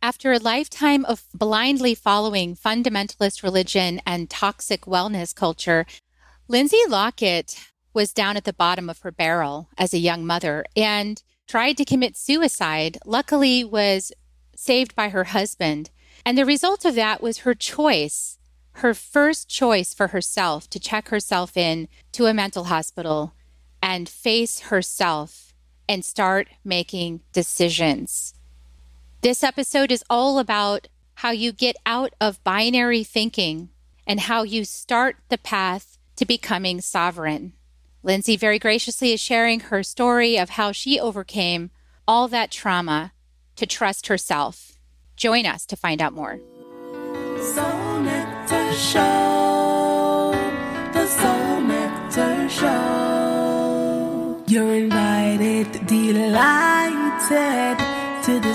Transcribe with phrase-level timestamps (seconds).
[0.00, 5.86] After a lifetime of blindly following fundamentalist religion and toxic wellness culture,
[6.46, 7.58] Lindsay Lockett
[7.92, 11.84] was down at the bottom of her barrel as a young mother and tried to
[11.84, 12.98] commit suicide.
[13.04, 14.12] Luckily was
[14.54, 15.90] saved by her husband.
[16.24, 18.38] And the result of that was her choice,
[18.74, 23.34] her first choice for herself to check herself in to a mental hospital
[23.82, 25.52] and face herself
[25.88, 28.34] and start making decisions.
[29.20, 33.70] This episode is all about how you get out of binary thinking
[34.06, 37.52] and how you start the path to becoming sovereign.
[38.04, 41.72] Lindsay very graciously is sharing her story of how she overcame
[42.06, 43.12] all that trauma
[43.56, 44.78] to trust herself.
[45.16, 46.38] Join us to find out more.
[47.42, 50.30] Soul Nectar Show,
[50.92, 54.44] the Soul Nectar Show.
[54.46, 57.87] You're invited, delighted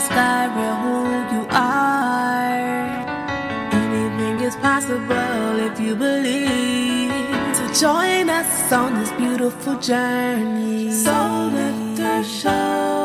[0.04, 0.98] discover who
[1.34, 2.60] you are.
[3.72, 7.12] Anything is possible if you believe.
[7.56, 10.92] So join us on this beautiful journey.
[10.92, 13.03] Soul Nectar Show.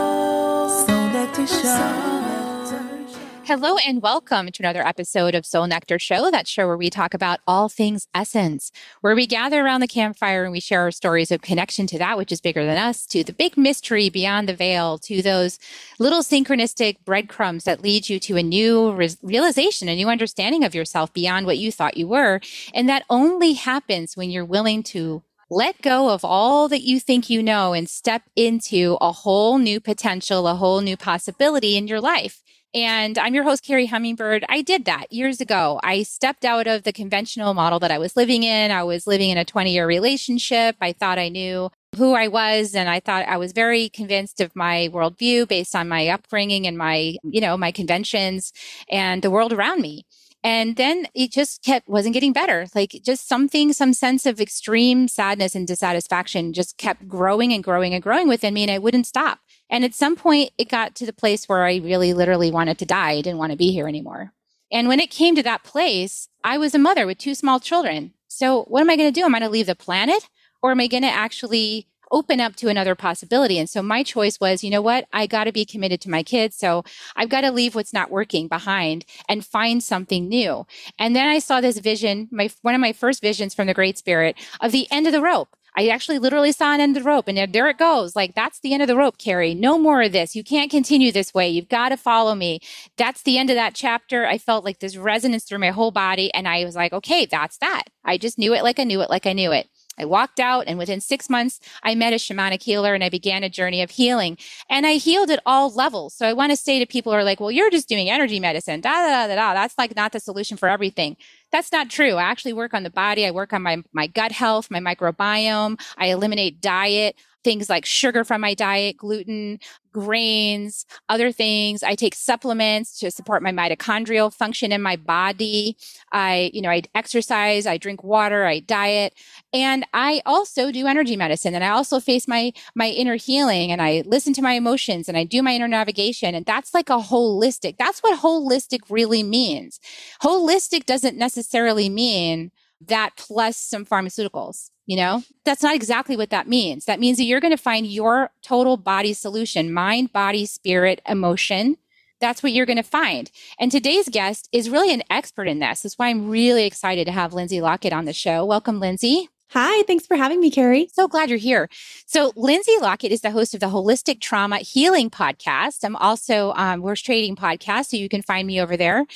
[3.48, 7.14] Hello and welcome to another episode of Soul Nectar Show, that show where we talk
[7.14, 11.30] about all things essence, where we gather around the campfire and we share our stories
[11.30, 14.54] of connection to that which is bigger than us, to the big mystery beyond the
[14.54, 15.58] veil, to those
[15.98, 20.74] little synchronistic breadcrumbs that lead you to a new re- realization, a new understanding of
[20.74, 22.42] yourself beyond what you thought you were.
[22.74, 27.30] And that only happens when you're willing to let go of all that you think
[27.30, 32.02] you know and step into a whole new potential, a whole new possibility in your
[32.02, 32.42] life.
[32.74, 34.44] And I'm your host, Carrie Hummingbird.
[34.48, 35.80] I did that years ago.
[35.82, 38.70] I stepped out of the conventional model that I was living in.
[38.70, 40.76] I was living in a 20 year relationship.
[40.80, 42.74] I thought I knew who I was.
[42.74, 46.76] And I thought I was very convinced of my worldview based on my upbringing and
[46.76, 48.52] my, you know, my conventions
[48.90, 50.04] and the world around me.
[50.44, 52.66] And then it just kept, wasn't getting better.
[52.74, 57.94] Like just something, some sense of extreme sadness and dissatisfaction just kept growing and growing
[57.94, 58.62] and growing within me.
[58.62, 59.40] And I wouldn't stop.
[59.70, 62.86] And at some point, it got to the place where I really literally wanted to
[62.86, 63.12] die.
[63.12, 64.32] I didn't want to be here anymore.
[64.70, 68.12] And when it came to that place, I was a mother with two small children.
[68.28, 69.24] So what am I going to do?
[69.24, 70.28] Am I going to leave the planet
[70.62, 73.58] or am I going to actually open up to another possibility?
[73.58, 75.06] And so my choice was, you know what?
[75.12, 76.56] I got to be committed to my kids.
[76.56, 76.84] So
[77.16, 80.66] I've got to leave what's not working behind and find something new.
[80.98, 83.98] And then I saw this vision, my, one of my first visions from the Great
[83.98, 85.56] Spirit of the end of the rope.
[85.78, 88.16] I actually literally saw an end of the rope and there it goes.
[88.16, 89.54] Like, that's the end of the rope, Carrie.
[89.54, 90.34] No more of this.
[90.34, 91.48] You can't continue this way.
[91.48, 92.58] You've got to follow me.
[92.96, 94.26] That's the end of that chapter.
[94.26, 96.34] I felt like this resonance through my whole body.
[96.34, 97.84] And I was like, okay, that's that.
[98.04, 99.68] I just knew it like I knew it like I knew it.
[99.98, 103.42] I walked out, and within six months, I met a shamanic healer and I began
[103.42, 104.38] a journey of healing.
[104.68, 106.14] And I healed at all levels.
[106.14, 108.40] So I want to say to people who are like, well, you're just doing energy
[108.40, 109.54] medicine, da da da da.
[109.54, 111.16] That's like not the solution for everything.
[111.50, 112.14] That's not true.
[112.14, 113.26] I actually work on the body.
[113.26, 115.80] I work on my, my gut health, my microbiome.
[115.96, 119.58] I eliminate diet things like sugar from my diet, gluten,
[119.92, 121.82] grains, other things.
[121.82, 125.76] I take supplements to support my mitochondrial function in my body.
[126.12, 129.14] I, you know, I exercise, I drink water, I diet,
[129.52, 133.80] and I also do energy medicine and I also face my my inner healing and
[133.80, 136.98] I listen to my emotions and I do my inner navigation and that's like a
[136.98, 137.76] holistic.
[137.78, 139.80] That's what holistic really means.
[140.22, 142.50] Holistic doesn't necessarily mean
[142.86, 144.70] that plus some pharmaceuticals.
[144.86, 146.86] You know, that's not exactly what that means.
[146.86, 151.76] That means that you're going to find your total body solution mind, body, spirit, emotion.
[152.20, 153.30] That's what you're going to find.
[153.60, 155.82] And today's guest is really an expert in this.
[155.82, 158.44] That's why I'm really excited to have Lindsay Lockett on the show.
[158.44, 159.28] Welcome, Lindsay.
[159.52, 160.90] Hi, thanks for having me, Carrie.
[160.92, 161.70] So glad you're here.
[162.06, 165.84] So, Lindsay Lockett is the host of the Holistic Trauma Healing Podcast.
[165.84, 169.06] I'm also um, Worst Trading Podcast, so you can find me over there.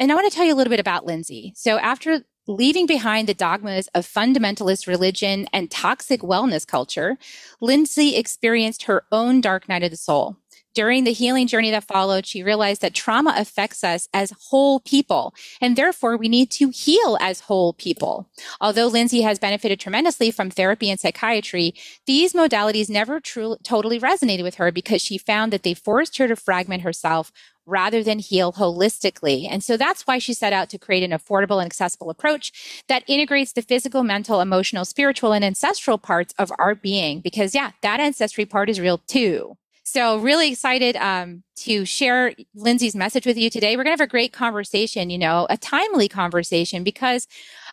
[0.00, 1.52] And I want to tell you a little bit about Lindsay.
[1.54, 7.16] So, after Leaving behind the dogmas of fundamentalist religion and toxic wellness culture,
[7.58, 10.36] Lindsay experienced her own dark night of the soul.
[10.74, 15.32] During the healing journey that followed, she realized that trauma affects us as whole people,
[15.60, 18.28] and therefore we need to heal as whole people.
[18.60, 21.74] Although Lindsay has benefited tremendously from therapy and psychiatry,
[22.06, 26.26] these modalities never truly totally resonated with her because she found that they forced her
[26.26, 27.32] to fragment herself
[27.66, 29.46] rather than heal holistically.
[29.50, 33.04] And so that's why she set out to create an affordable and accessible approach that
[33.06, 37.20] integrates the physical, mental, emotional, spiritual, and ancestral parts of our being.
[37.20, 39.56] Because, yeah, that ancestry part is real too.
[39.86, 43.76] So, really excited um, to share Lindsay's message with you today.
[43.76, 47.28] We're going to have a great conversation, you know, a timely conversation because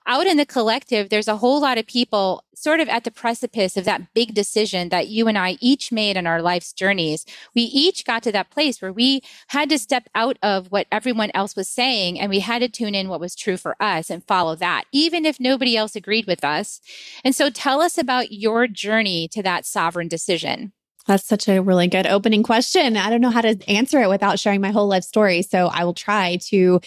[0.08, 3.78] out in the collective, there's a whole lot of people sort of at the precipice
[3.78, 7.26] of that big decision that you and I each made in our life's journeys.
[7.56, 11.32] We each got to that place where we had to step out of what everyone
[11.34, 14.26] else was saying and we had to tune in what was true for us and
[14.26, 16.82] follow that, even if nobody else agreed with us.
[17.24, 20.74] And so tell us about your journey to that sovereign decision.
[21.08, 22.96] That's such a really good opening question.
[22.96, 25.42] I don't know how to answer it without sharing my whole life story.
[25.42, 26.80] So I will try to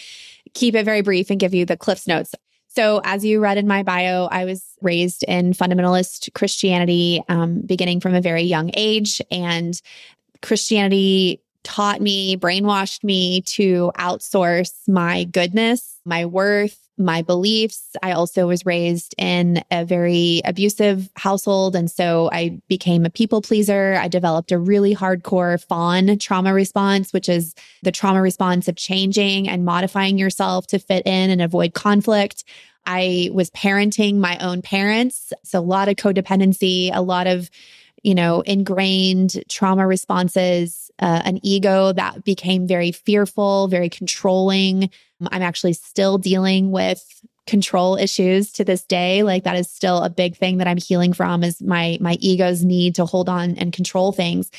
[0.53, 2.33] keep it very brief and give you the Cliffs Notes.
[2.75, 8.01] So, as you read in my bio, I was raised in fundamentalist Christianity um, beginning
[8.01, 9.21] from a very young age.
[9.31, 9.81] And
[10.41, 17.95] Christianity taught me, brainwashed me to outsource my goodness, my worth, my beliefs.
[18.01, 21.75] I also was raised in a very abusive household.
[21.75, 23.95] And so I became a people pleaser.
[23.99, 27.53] I developed a really hardcore fawn trauma response, which is
[27.83, 32.43] the trauma response of changing and modifying yourself to fit in and avoid conflict.
[32.85, 35.33] I was parenting my own parents.
[35.43, 37.49] So a lot of codependency, a lot of,
[38.03, 44.89] you know, ingrained trauma responses, uh, an ego that became very fearful, very controlling.
[45.31, 47.03] I'm actually still dealing with
[47.47, 51.13] control issues to this day like that is still a big thing that i'm healing
[51.13, 54.49] from is my my ego's need to hold on and control things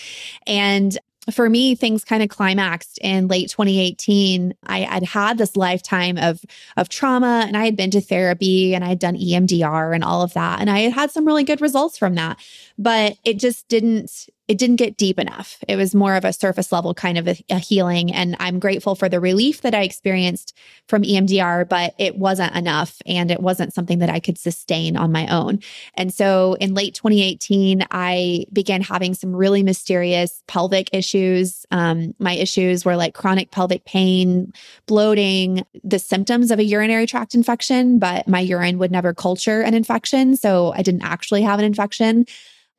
[0.46, 0.96] and
[1.32, 4.54] for me, things kind of climaxed in late 2018.
[4.64, 6.40] I had had this lifetime of,
[6.76, 10.22] of trauma and I had been to therapy and I had done EMDR and all
[10.22, 10.60] of that.
[10.60, 12.38] And I had had some really good results from that,
[12.78, 15.58] but it just didn't, it didn't get deep enough.
[15.66, 18.12] It was more of a surface level kind of a, a, healing.
[18.12, 20.56] And I'm grateful for the relief that I experienced
[20.86, 25.10] from EMDR, but it wasn't enough and it wasn't something that I could sustain on
[25.10, 25.58] my own.
[25.94, 31.66] And so in late 2018, I began having some really mysterious pelvic issues.
[31.72, 34.52] Um, my issues were like chronic pelvic pain,
[34.86, 39.74] bloating, the symptoms of a urinary tract infection, but my urine would never culture an
[39.74, 40.36] infection.
[40.36, 42.26] So I didn't actually have an infection.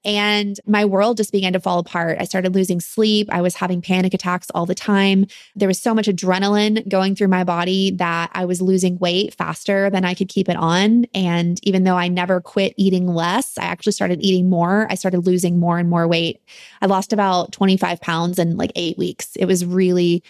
[0.07, 2.18] And my world just began to fall apart.
[2.18, 3.27] I started losing sleep.
[3.30, 5.27] I was having panic attacks all the time.
[5.54, 9.89] There was so much adrenaline going through my body that I was losing weight faster
[9.89, 11.07] than I could keep it on.
[11.13, 14.88] And even though I never quit eating less, I actually started eating more.
[14.89, 16.42] I started losing more and more weight.
[16.81, 19.36] I lost about 25 pounds in like eight weeks.
[19.36, 20.24] It was really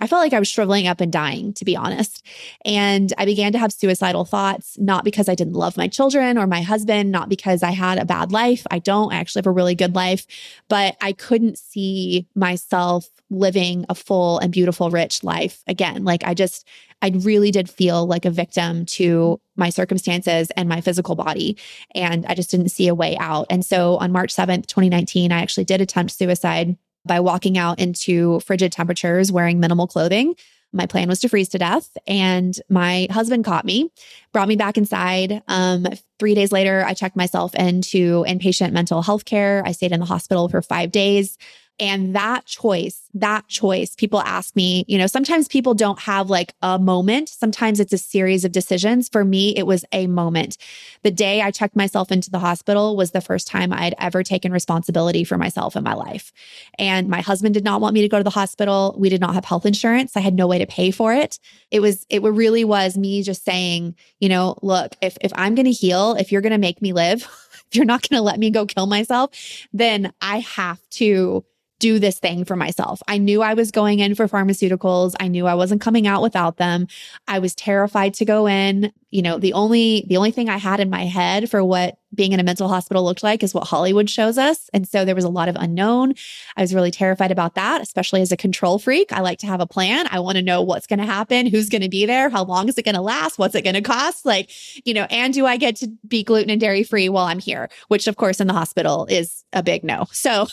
[0.00, 2.24] I felt like I was shriveling up and dying, to be honest.
[2.64, 6.46] And I began to have suicidal thoughts, not because I didn't love my children or
[6.46, 8.66] my husband, not because I had a bad life.
[8.70, 9.12] I don't.
[9.12, 10.26] I actually have a really good life,
[10.68, 16.04] but I couldn't see myself living a full and beautiful, rich life again.
[16.04, 16.66] Like I just,
[17.02, 21.56] I really did feel like a victim to my circumstances and my physical body.
[21.94, 23.46] And I just didn't see a way out.
[23.50, 28.40] And so on March 7th, 2019, I actually did attempt suicide by walking out into
[28.40, 30.34] frigid temperatures wearing minimal clothing.
[30.72, 31.96] My plan was to freeze to death.
[32.06, 33.90] And my husband caught me,
[34.32, 35.42] brought me back inside.
[35.48, 35.86] Um,
[36.18, 39.62] three days later, I checked myself into inpatient mental health care.
[39.66, 41.38] I stayed in the hospital for five days.
[41.80, 46.52] And that choice, that choice, people ask me, you know, sometimes people don't have like
[46.60, 47.30] a moment.
[47.30, 49.08] Sometimes it's a series of decisions.
[49.08, 50.58] For me, it was a moment.
[51.04, 54.52] The day I checked myself into the hospital was the first time I'd ever taken
[54.52, 56.32] responsibility for myself in my life.
[56.78, 58.94] And my husband did not want me to go to the hospital.
[58.98, 60.18] We did not have health insurance.
[60.18, 61.38] I had no way to pay for it.
[61.70, 65.64] It was, it really was me just saying, you know, look, if, if I'm going
[65.64, 67.22] to heal, if you're going to make me live,
[67.70, 69.30] if you're not going to let me go kill myself,
[69.72, 71.42] then I have to
[71.80, 73.02] do this thing for myself.
[73.08, 75.14] I knew I was going in for pharmaceuticals.
[75.18, 76.86] I knew I wasn't coming out without them.
[77.26, 78.92] I was terrified to go in.
[79.10, 82.32] You know, the only the only thing I had in my head for what being
[82.32, 84.68] in a mental hospital looked like is what Hollywood shows us.
[84.72, 86.14] And so there was a lot of unknown.
[86.56, 89.12] I was really terrified about that, especially as a control freak.
[89.12, 90.06] I like to have a plan.
[90.10, 92.68] I want to know what's going to happen, who's going to be there, how long
[92.68, 94.26] is it going to last, what's it going to cost?
[94.26, 94.50] Like,
[94.84, 97.68] you know, and do I get to be gluten and dairy free while I'm here?
[97.88, 100.06] Which, of course, in the hospital is a big no.
[100.12, 100.46] So,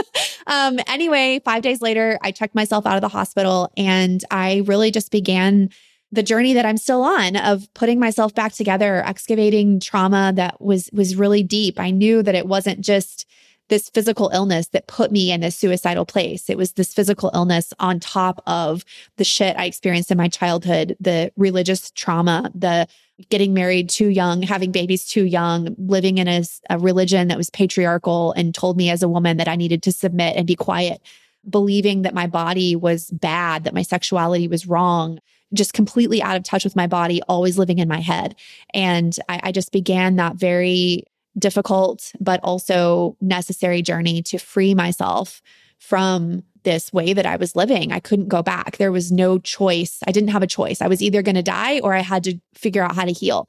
[0.46, 4.90] um, anyway, five days later, I checked myself out of the hospital and I really
[4.90, 5.70] just began
[6.14, 10.88] the journey that I'm still on of putting myself back together, excavating trauma that was
[10.92, 11.80] was really deep.
[11.80, 13.26] I knew that it wasn't just
[13.68, 16.50] this physical illness that put me in this suicidal place.
[16.50, 18.84] It was this physical illness on top of
[19.16, 22.86] the shit I experienced in my childhood, the religious trauma, the
[23.30, 27.48] getting married too young, having babies too young, living in a, a religion that was
[27.50, 31.00] patriarchal and told me as a woman that I needed to submit and be quiet,
[31.48, 35.20] believing that my body was bad, that my sexuality was wrong
[35.52, 38.34] just completely out of touch with my body, always living in my head.
[38.72, 41.04] And I, I just began that very
[41.38, 45.42] difficult, but also necessary journey to free myself
[45.78, 47.92] from this way that I was living.
[47.92, 48.78] I couldn't go back.
[48.78, 49.98] There was no choice.
[50.06, 50.80] I didn't have a choice.
[50.80, 53.48] I was either going to die or I had to figure out how to heal.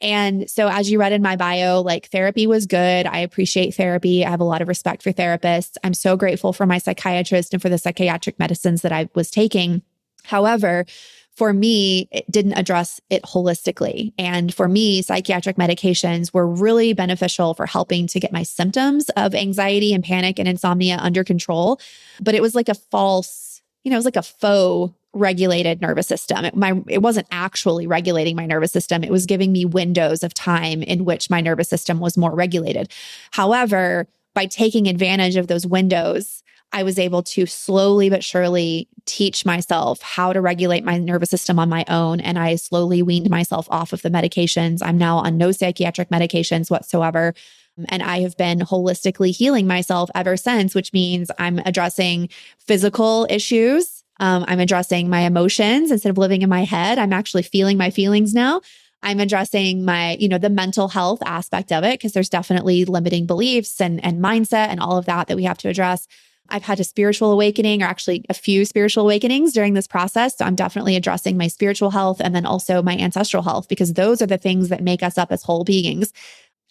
[0.00, 3.06] And so, as you read in my bio, like therapy was good.
[3.06, 4.24] I appreciate therapy.
[4.24, 5.76] I have a lot of respect for therapists.
[5.84, 9.82] I'm so grateful for my psychiatrist and for the psychiatric medicines that I was taking.
[10.24, 10.86] However,
[11.36, 14.12] for me, it didn't address it holistically.
[14.18, 19.34] And for me, psychiatric medications were really beneficial for helping to get my symptoms of
[19.34, 21.80] anxiety and panic and insomnia under control.
[22.20, 26.06] But it was like a false, you know, it was like a faux regulated nervous
[26.06, 26.44] system.
[26.44, 29.02] It, my, it wasn't actually regulating my nervous system.
[29.02, 32.92] It was giving me windows of time in which my nervous system was more regulated.
[33.32, 39.46] However, by taking advantage of those windows, I was able to slowly but surely teach
[39.46, 42.20] myself how to regulate my nervous system on my own.
[42.20, 44.80] And I slowly weaned myself off of the medications.
[44.82, 47.34] I'm now on no psychiatric medications whatsoever.
[47.88, 52.28] And I have been holistically healing myself ever since, which means I'm addressing
[52.58, 54.02] physical issues.
[54.20, 56.98] Um, I'm addressing my emotions instead of living in my head.
[56.98, 58.60] I'm actually feeling my feelings now.
[59.02, 63.26] I'm addressing my, you know, the mental health aspect of it because there's definitely limiting
[63.26, 66.06] beliefs and and mindset and all of that that we have to address.
[66.48, 70.36] I've had a spiritual awakening or actually a few spiritual awakenings during this process.
[70.36, 74.20] So I'm definitely addressing my spiritual health and then also my ancestral health because those
[74.20, 76.12] are the things that make us up as whole beings.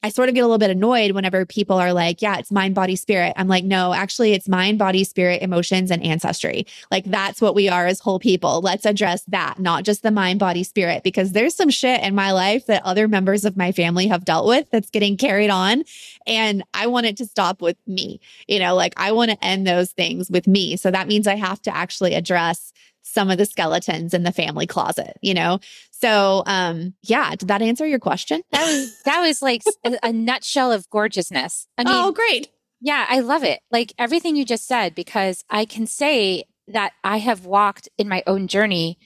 [0.04, 2.76] I sort of get a little bit annoyed whenever people are like, yeah, it's mind,
[2.76, 3.34] body, spirit.
[3.38, 6.68] I'm like, no, actually, it's mind, body, spirit, emotions, and ancestry.
[6.92, 8.60] Like, that's what we are as whole people.
[8.60, 12.34] Let's address that, not just the mind, body, spirit, because there's some shit in my
[12.34, 15.86] life that other members of my family have dealt with that's getting carried on.
[16.28, 18.20] And I want it to stop with me.
[18.48, 20.76] You know, like I want to end those things with me.
[20.76, 24.66] So that means I have to actually address some of the skeletons in the family
[24.66, 25.60] closet, you know?
[25.92, 28.42] So, um, yeah, did that answer your question?
[28.52, 31.68] That was that was like a, a nutshell of gorgeousness.
[31.78, 32.50] I mean, oh, great.
[32.82, 33.62] Yeah, I love it.
[33.72, 38.24] Like everything you just said because I can say that I have walked in my
[38.28, 38.98] own journey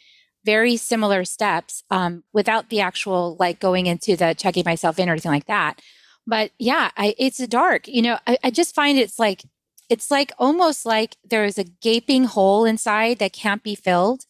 [0.46, 5.12] very similar steps um, without the actual like going into the checking myself in or
[5.12, 5.82] anything like that.
[6.26, 7.88] But yeah, I, it's dark.
[7.88, 9.44] You know, I, I just find it's like
[9.90, 14.26] it's like almost like there is a gaping hole inside that can't be filled.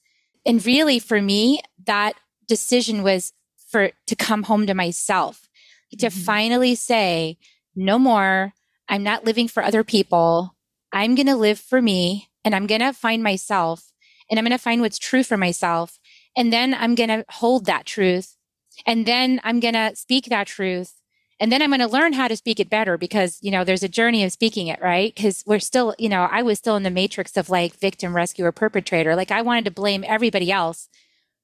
[0.45, 2.13] And really, for me, that
[2.47, 3.33] decision was
[3.69, 5.49] for to come home to myself,
[5.91, 6.19] to mm-hmm.
[6.19, 7.37] finally say,
[7.75, 8.53] no more.
[8.89, 10.55] I'm not living for other people.
[10.93, 13.91] I'm going to live for me and I'm going to find myself
[14.29, 15.99] and I'm going to find what's true for myself.
[16.35, 18.35] And then I'm going to hold that truth.
[18.85, 20.93] And then I'm going to speak that truth.
[21.39, 23.83] And then I'm going to learn how to speak it better because, you know, there's
[23.83, 25.13] a journey of speaking it, right?
[25.13, 28.51] Because we're still, you know, I was still in the matrix of like victim, rescuer,
[28.51, 29.15] perpetrator.
[29.15, 30.89] Like I wanted to blame everybody else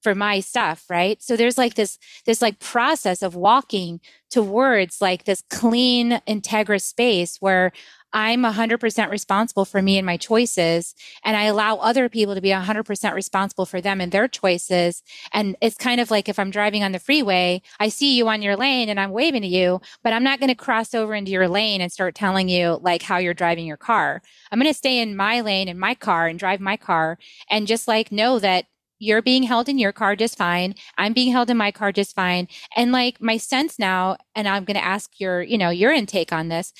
[0.03, 5.23] for my stuff right so there's like this this like process of walking towards like
[5.23, 7.71] this clean integrous space where
[8.13, 10.93] I'm 100% responsible for me and my choices.
[11.23, 15.01] And I allow other people to be 100% responsible for them and their choices.
[15.31, 18.43] And it's kind of like if I'm driving on the freeway, I see you on
[18.43, 21.31] your lane and I'm waving to you, but I'm not going to cross over into
[21.31, 24.21] your lane and start telling you like how you're driving your car.
[24.51, 27.17] I'm going to stay in my lane in my car and drive my car
[27.49, 28.65] and just like know that
[29.03, 30.75] you're being held in your car just fine.
[30.97, 32.47] I'm being held in my car just fine.
[32.75, 36.31] And like my sense now, and I'm going to ask your, you know, your intake
[36.31, 36.73] on this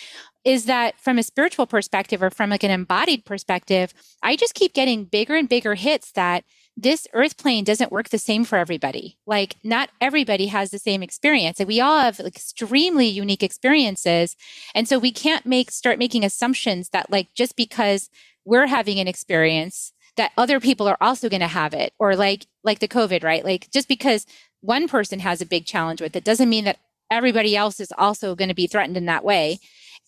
[0.46, 4.74] is that from a spiritual perspective or from like an embodied perspective, I just keep
[4.74, 6.44] getting bigger and bigger hits that
[6.76, 9.18] this earth plane doesn't work the same for everybody.
[9.26, 11.60] Like not everybody has the same experience.
[11.60, 14.36] And we all have extremely unique experiences.
[14.74, 18.10] And so we can't make start making assumptions that like just because
[18.46, 22.48] we're having an experience that other people are also going to have it or like
[22.64, 24.26] like the covid right like just because
[24.62, 26.80] one person has a big challenge with it doesn't mean that
[27.12, 29.60] everybody else is also going to be threatened in that way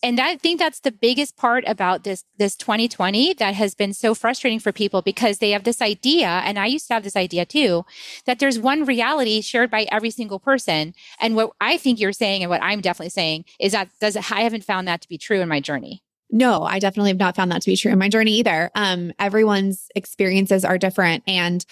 [0.04, 4.14] and I think that's the biggest part about this this 2020 that has been so
[4.14, 7.46] frustrating for people because they have this idea, and I used to have this idea
[7.46, 7.86] too,
[8.26, 10.94] that there's one reality shared by every single person.
[11.20, 14.42] And what I think you're saying, and what I'm definitely saying, is that does I
[14.42, 16.04] haven't found that to be true in my journey.
[16.32, 18.72] No, I definitely have not found that to be true in my journey either.
[18.76, 21.24] Um, everyone's experiences are different.
[21.28, 21.66] And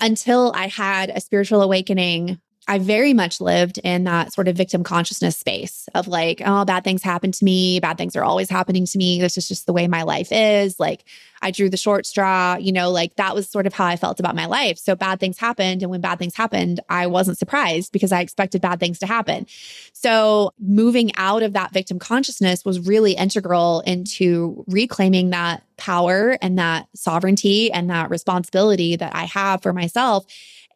[0.00, 4.84] until I had a spiritual awakening I very much lived in that sort of victim
[4.84, 7.80] consciousness space of like, oh, bad things happen to me.
[7.80, 9.20] Bad things are always happening to me.
[9.20, 10.78] This is just the way my life is.
[10.78, 11.04] Like,
[11.42, 14.20] I drew the short straw, you know, like that was sort of how I felt
[14.20, 14.78] about my life.
[14.78, 15.82] So bad things happened.
[15.82, 19.46] And when bad things happened, I wasn't surprised because I expected bad things to happen.
[19.92, 26.56] So moving out of that victim consciousness was really integral into reclaiming that power and
[26.60, 30.24] that sovereignty and that responsibility that I have for myself.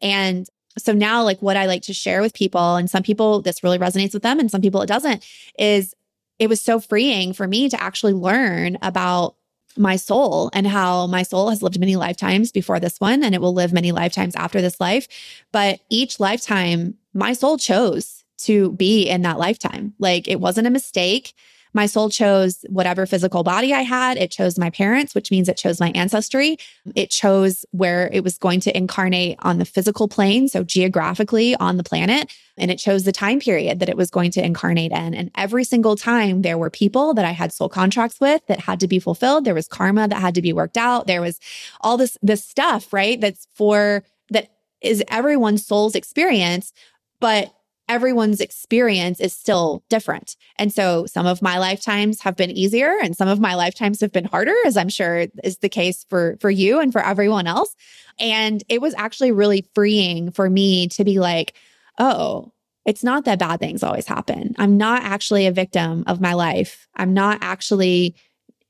[0.01, 3.63] And so now, like what I like to share with people, and some people this
[3.63, 5.25] really resonates with them, and some people it doesn't,
[5.57, 5.93] is
[6.39, 9.35] it was so freeing for me to actually learn about
[9.77, 13.41] my soul and how my soul has lived many lifetimes before this one and it
[13.41, 15.07] will live many lifetimes after this life.
[15.51, 19.93] But each lifetime, my soul chose to be in that lifetime.
[19.99, 21.33] Like it wasn't a mistake.
[21.73, 24.17] My soul chose whatever physical body I had.
[24.17, 26.57] It chose my parents, which means it chose my ancestry.
[26.95, 31.77] It chose where it was going to incarnate on the physical plane, so geographically on
[31.77, 32.33] the planet.
[32.57, 35.13] And it chose the time period that it was going to incarnate in.
[35.13, 38.79] And every single time there were people that I had soul contracts with that had
[38.79, 39.45] to be fulfilled.
[39.45, 41.07] There was karma that had to be worked out.
[41.07, 41.39] There was
[41.81, 43.21] all this, this stuff, right?
[43.21, 44.49] That's for, that
[44.81, 46.73] is everyone's soul's experience.
[47.19, 47.53] But
[47.89, 50.35] everyone's experience is still different.
[50.57, 54.11] And so some of my lifetimes have been easier and some of my lifetimes have
[54.11, 57.75] been harder, as I'm sure is the case for, for you and for everyone else.
[58.19, 61.53] And it was actually really freeing for me to be like,
[61.97, 62.51] oh,
[62.85, 64.55] it's not that bad things always happen.
[64.57, 66.87] I'm not actually a victim of my life.
[66.95, 68.15] I'm not actually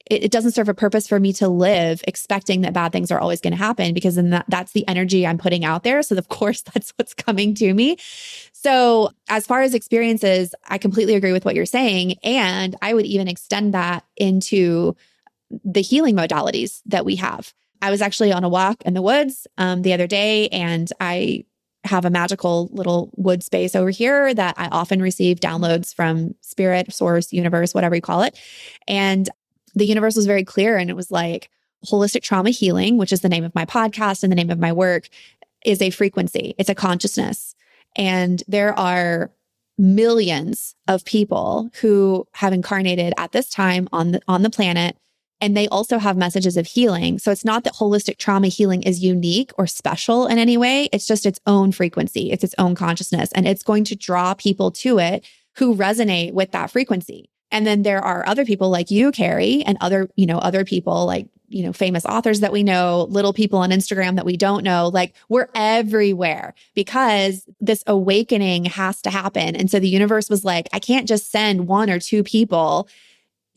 [0.09, 3.19] it, it doesn't serve a purpose for me to live expecting that bad things are
[3.19, 6.01] always going to happen because then that, that's the energy I'm putting out there.
[6.03, 7.97] So of course that's what's coming to me.
[8.53, 12.15] So as far as experiences, I completely agree with what you're saying.
[12.23, 14.95] And I would even extend that into
[15.63, 17.53] the healing modalities that we have.
[17.81, 21.45] I was actually on a walk in the woods um, the other day and I
[21.83, 26.93] have a magical little wood space over here that I often receive downloads from spirit,
[26.93, 28.37] source, universe, whatever you call it.
[28.87, 29.29] And
[29.75, 31.49] the universe was very clear and it was like
[31.85, 34.71] holistic trauma healing, which is the name of my podcast and the name of my
[34.71, 35.09] work,
[35.65, 37.55] is a frequency, it's a consciousness.
[37.95, 39.31] And there are
[39.77, 44.97] millions of people who have incarnated at this time on the on the planet
[45.39, 47.19] and they also have messages of healing.
[47.19, 50.89] So it's not that holistic trauma healing is unique or special in any way.
[50.91, 52.31] It's just its own frequency.
[52.31, 55.23] It's its own consciousness and it's going to draw people to it
[55.57, 57.29] who resonate with that frequency.
[57.51, 61.05] And then there are other people like you, Carrie, and other, you know, other people
[61.05, 64.63] like, you know, famous authors that we know, little people on Instagram that we don't
[64.63, 64.89] know.
[64.89, 69.55] Like we're everywhere because this awakening has to happen.
[69.55, 72.89] And so the universe was like, I can't just send one or two people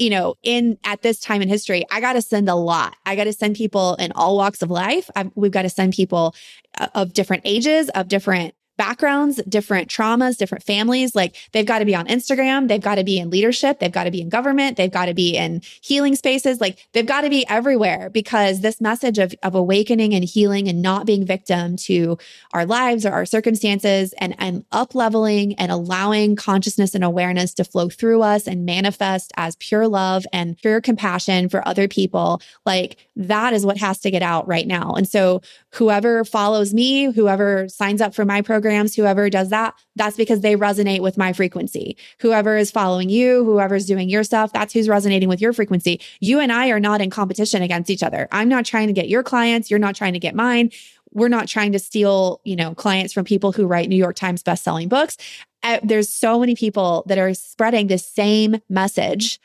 [0.01, 2.97] you know, in at this time in history, I got to send a lot.
[3.05, 5.11] I got to send people in all walks of life.
[5.15, 6.35] I've, we've got to send people
[6.79, 11.15] uh, of different ages, of different backgrounds, different traumas, different families.
[11.15, 14.05] Like they've got to be on Instagram, they've got to be in leadership, they've got
[14.05, 16.63] to be in government, they've got to be in healing spaces.
[16.63, 20.81] Like they've got to be everywhere because this message of, of awakening and healing and
[20.81, 22.17] not being victim to
[22.55, 27.65] our lives or our circumstances and, and up leveling and allowing consciousness and awareness to
[27.65, 32.41] flow through us and manifest as pure love and pure compassion for other people.
[32.65, 34.95] Like that is what has to get out right now.
[34.95, 35.43] And so
[35.75, 40.55] whoever follows me, whoever signs up for my programs, whoever does that, that's because they
[40.55, 41.97] resonate with my frequency.
[42.21, 46.01] Whoever is following you, whoever's doing your stuff, that's who's resonating with your frequency.
[46.21, 48.29] You and I are not in competition against each other.
[48.31, 49.71] I'm not trying to get your clients.
[49.71, 50.71] You're not trying to get mine.
[51.13, 54.45] We're not trying to steal, you know, clients from people who write New York Times
[54.45, 55.17] best-selling books.
[55.65, 59.41] Uh, there's so many people that are spreading the same message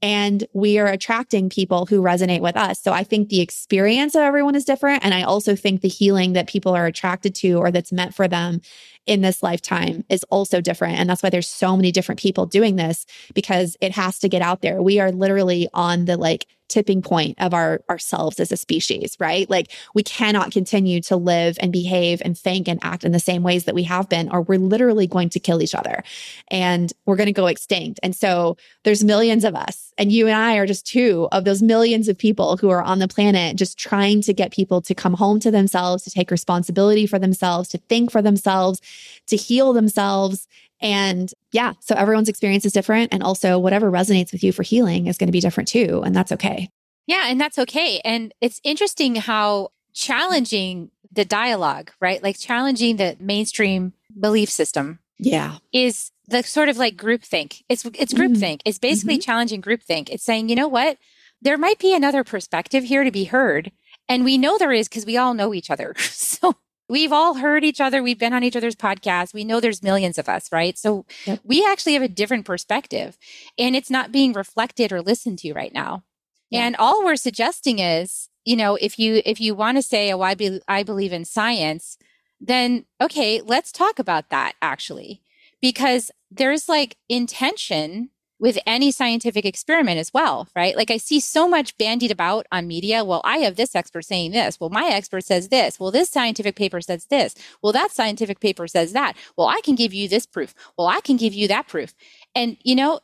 [0.00, 2.80] and we are attracting people who resonate with us.
[2.80, 5.04] So I think the experience of everyone is different.
[5.04, 8.28] And I also think the healing that people are attracted to or that's meant for
[8.28, 8.60] them
[9.06, 10.98] in this lifetime is also different.
[10.98, 14.42] And that's why there's so many different people doing this because it has to get
[14.42, 14.82] out there.
[14.82, 19.48] We are literally on the like tipping point of our ourselves as a species, right?
[19.48, 23.42] Like we cannot continue to live and behave and think and act in the same
[23.42, 26.02] ways that we have been, or we're literally going to kill each other
[26.50, 28.00] and we're going to go extinct.
[28.02, 31.62] And so there's millions of us, and you and I are just two of those
[31.62, 35.14] millions of people who are on the planet just trying to get people to come
[35.14, 38.80] home to themselves, to take responsibility for themselves, to think for themselves,
[39.26, 40.46] to heal themselves
[40.80, 43.12] and yeah, so everyone's experience is different.
[43.12, 46.02] And also, whatever resonates with you for healing is going to be different too.
[46.04, 46.70] And that's okay.
[47.06, 48.00] Yeah, and that's okay.
[48.04, 52.22] And it's interesting how challenging the dialogue, right?
[52.22, 55.00] Like challenging the mainstream belief system.
[55.18, 55.56] Yeah.
[55.72, 57.62] Is the sort of like groupthink.
[57.68, 58.58] It's it's groupthink.
[58.58, 58.68] Mm-hmm.
[58.68, 59.22] It's basically mm-hmm.
[59.22, 60.10] challenging groupthink.
[60.10, 60.98] It's saying, you know what?
[61.40, 63.72] There might be another perspective here to be heard.
[64.08, 65.94] And we know there is because we all know each other.
[65.98, 66.54] so
[66.88, 68.02] we've all heard each other.
[68.02, 69.34] We've been on each other's podcasts.
[69.34, 70.78] We know there's millions of us, right?
[70.78, 71.40] So yep.
[71.44, 73.18] we actually have a different perspective
[73.58, 76.04] and it's not being reflected or listened to right now.
[76.50, 76.66] Yeah.
[76.66, 80.22] And all we're suggesting is, you know, if you if you want to say, "Oh,
[80.22, 81.98] I, be- I believe in science,"
[82.40, 85.20] then okay, let's talk about that actually,
[85.60, 88.08] because there's like intention
[88.40, 90.76] with any scientific experiment as well, right?
[90.76, 93.04] Like I see so much bandied about on media.
[93.04, 94.60] Well, I have this expert saying this.
[94.60, 95.80] Well, my expert says this.
[95.80, 97.34] Well, this scientific paper says this.
[97.62, 99.16] Well, that scientific paper says that.
[99.36, 100.54] Well, I can give you this proof.
[100.76, 101.94] Well, I can give you that proof.
[102.34, 103.00] And, you know,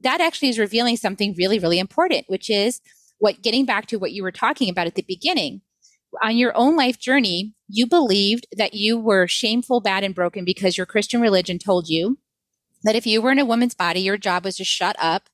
[0.00, 2.80] that actually is revealing something really, really important, which is
[3.18, 5.60] what getting back to what you were talking about at the beginning,
[6.20, 10.76] on your own life journey, you believed that you were shameful, bad, and broken because
[10.76, 12.18] your Christian religion told you
[12.84, 15.28] that if you were in a woman's body, your job was to shut up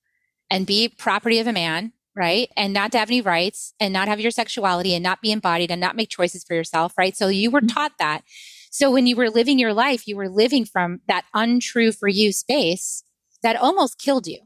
[0.51, 2.51] and be property of a man, right?
[2.57, 5.71] And not to have any rights and not have your sexuality and not be embodied
[5.71, 7.17] and not make choices for yourself, right?
[7.17, 7.69] So you were mm-hmm.
[7.69, 8.23] taught that.
[8.71, 12.33] So when you were living your life, you were living from that untrue for you
[12.33, 13.03] space
[13.43, 14.41] that almost killed you.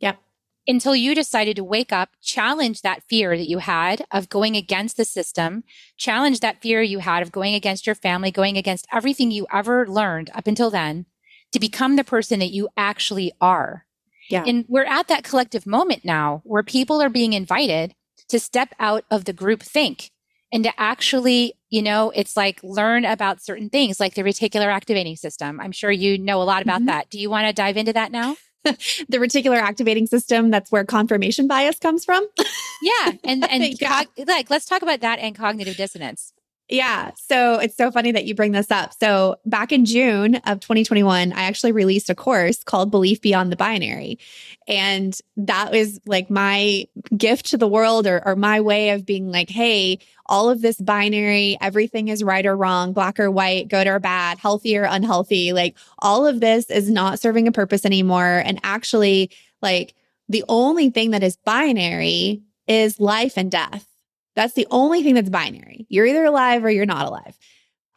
[0.00, 0.18] Yep.
[0.66, 4.96] Until you decided to wake up, challenge that fear that you had of going against
[4.96, 5.64] the system,
[5.96, 9.86] challenge that fear you had of going against your family, going against everything you ever
[9.86, 11.06] learned up until then
[11.52, 13.86] to become the person that you actually are.
[14.28, 14.44] Yeah.
[14.46, 17.94] And we're at that collective moment now where people are being invited
[18.28, 20.10] to step out of the group think
[20.52, 25.16] and to actually, you know, it's like learn about certain things like the reticular activating
[25.16, 25.60] system.
[25.60, 26.86] I'm sure you know a lot about mm-hmm.
[26.86, 27.10] that.
[27.10, 28.36] Do you want to dive into that now?
[28.64, 32.26] the reticular activating system, that's where confirmation bias comes from.
[32.82, 33.12] yeah.
[33.24, 34.04] And, and yeah.
[34.04, 36.32] Cog- like, let's talk about that and cognitive dissonance.
[36.70, 37.10] Yeah.
[37.16, 38.94] So it's so funny that you bring this up.
[38.94, 43.56] So back in June of 2021, I actually released a course called Belief Beyond the
[43.56, 44.20] Binary.
[44.68, 49.32] And that was like my gift to the world or, or my way of being
[49.32, 53.88] like, hey, all of this binary, everything is right or wrong, black or white, good
[53.88, 55.52] or bad, healthy or unhealthy.
[55.52, 58.42] Like all of this is not serving a purpose anymore.
[58.46, 59.94] And actually, like
[60.28, 63.89] the only thing that is binary is life and death.
[64.40, 65.84] That's the only thing that's binary.
[65.90, 67.36] You're either alive or you're not alive.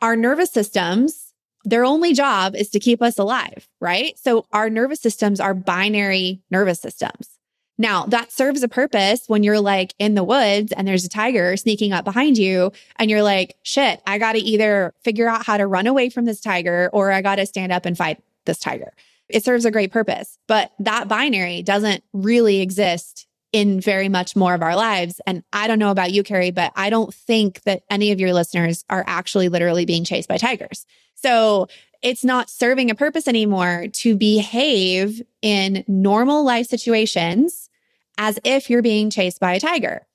[0.01, 4.19] Our nervous systems, their only job is to keep us alive, right?
[4.19, 7.29] So our nervous systems are binary nervous systems.
[7.77, 11.55] Now, that serves a purpose when you're like in the woods and there's a tiger
[11.55, 15.55] sneaking up behind you and you're like, shit, I got to either figure out how
[15.55, 18.59] to run away from this tiger or I got to stand up and fight this
[18.59, 18.91] tiger.
[19.29, 24.55] It serves a great purpose, but that binary doesn't really exist in very much more
[24.55, 25.21] of our lives.
[25.25, 28.33] And I don't know about you, Carrie, but I don't think that any of your
[28.33, 30.85] listeners are actually literally being chased by tigers.
[31.13, 31.67] So
[32.01, 37.69] it's not serving a purpose anymore to behave in normal life situations
[38.17, 40.05] as if you're being chased by a tiger.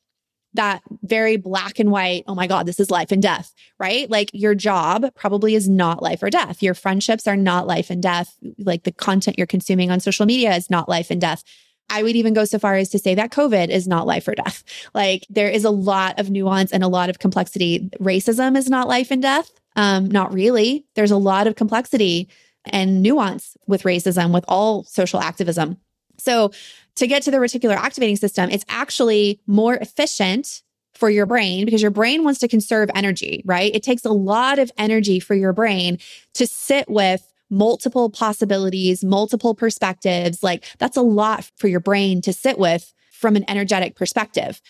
[0.55, 4.11] That very black and white, oh my God, this is life and death, right?
[4.11, 6.63] Like your job probably is not life or death.
[6.63, 8.37] Your friendships are not life and death.
[8.59, 11.45] Like the content you're consuming on social media is not life and death.
[11.91, 14.35] I would even go so far as to say that COVID is not life or
[14.35, 14.65] death.
[14.95, 17.89] Like there is a lot of nuance and a lot of complexity.
[18.01, 19.51] Racism is not life and death.
[19.77, 20.85] Um, not really.
[20.95, 22.29] There's a lot of complexity
[22.65, 25.79] and nuance with racism, with all social activism.
[26.19, 26.51] So
[26.97, 30.63] to get to the reticular activating system, it's actually more efficient
[30.95, 33.73] for your brain because your brain wants to conserve energy, right?
[33.73, 35.99] It takes a lot of energy for your brain
[36.35, 40.43] to sit with multiple possibilities, multiple perspectives.
[40.43, 44.61] Like that's a lot for your brain to sit with from an energetic perspective.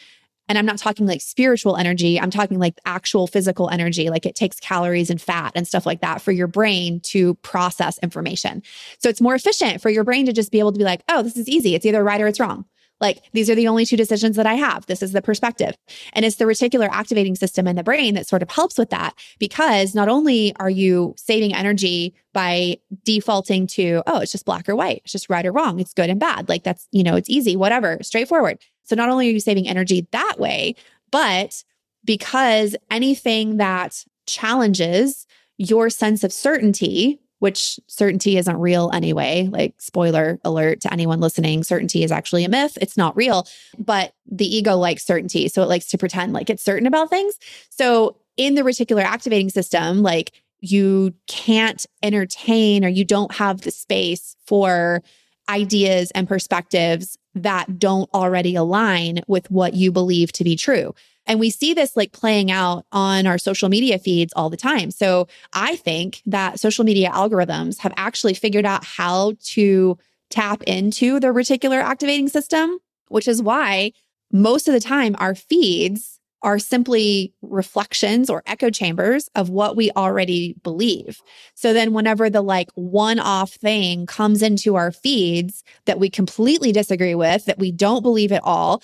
[0.49, 2.19] And I'm not talking like spiritual energy.
[2.19, 4.09] I'm talking like actual physical energy.
[4.09, 7.99] Like it takes calories and fat and stuff like that for your brain to process
[7.99, 8.63] information.
[8.99, 11.23] So it's more efficient for your brain to just be able to be like, oh,
[11.23, 11.75] this is easy.
[11.75, 12.65] It's either right or it's wrong.
[13.01, 14.87] Like these are the only two decisions that I have.
[14.87, 15.77] This is the perspective.
[16.13, 19.15] And it's the reticular activating system in the brain that sort of helps with that
[19.39, 24.77] because not only are you saving energy by defaulting to, oh, it's just black or
[24.77, 26.49] white, it's just right or wrong, it's good and bad.
[26.49, 28.59] Like that's, you know, it's easy, whatever, straightforward.
[28.85, 30.75] So not only are you saving energy that way,
[31.11, 31.63] but
[32.05, 35.27] because anything that challenges
[35.59, 39.49] your sense of certainty which certainty isn't real anyway.
[39.51, 42.77] Like, spoiler alert to anyone listening, certainty is actually a myth.
[42.81, 43.47] It's not real,
[43.79, 45.49] but the ego likes certainty.
[45.49, 47.35] So it likes to pretend like it's certain about things.
[47.71, 53.71] So in the reticular activating system, like, you can't entertain or you don't have the
[53.71, 55.03] space for
[55.49, 60.95] ideas and perspectives that don't already align with what you believe to be true.
[61.29, 64.91] And we see this like playing out on our social media feeds all the time.
[64.91, 69.99] So I think that social media algorithms have actually figured out how to
[70.31, 73.93] tap into the reticular activating system, which is why
[74.33, 79.91] most of the time our feeds are simply reflections or echo chambers of what we
[79.93, 81.21] already believe.
[81.55, 86.71] So then, whenever the like one off thing comes into our feeds that we completely
[86.71, 88.83] disagree with, that we don't believe at all,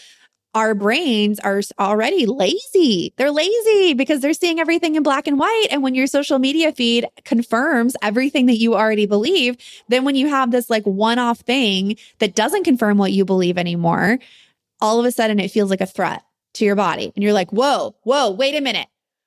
[0.55, 3.13] our brains are already lazy.
[3.17, 5.67] They're lazy because they're seeing everything in black and white.
[5.71, 9.57] And when your social media feed confirms everything that you already believe,
[9.89, 13.59] then when you have this like one off thing that doesn't confirm what you believe
[13.59, 14.19] anymore,
[14.81, 16.23] all of a sudden it feels like a threat
[16.55, 17.13] to your body.
[17.15, 18.87] And you're like, whoa, whoa, wait a minute.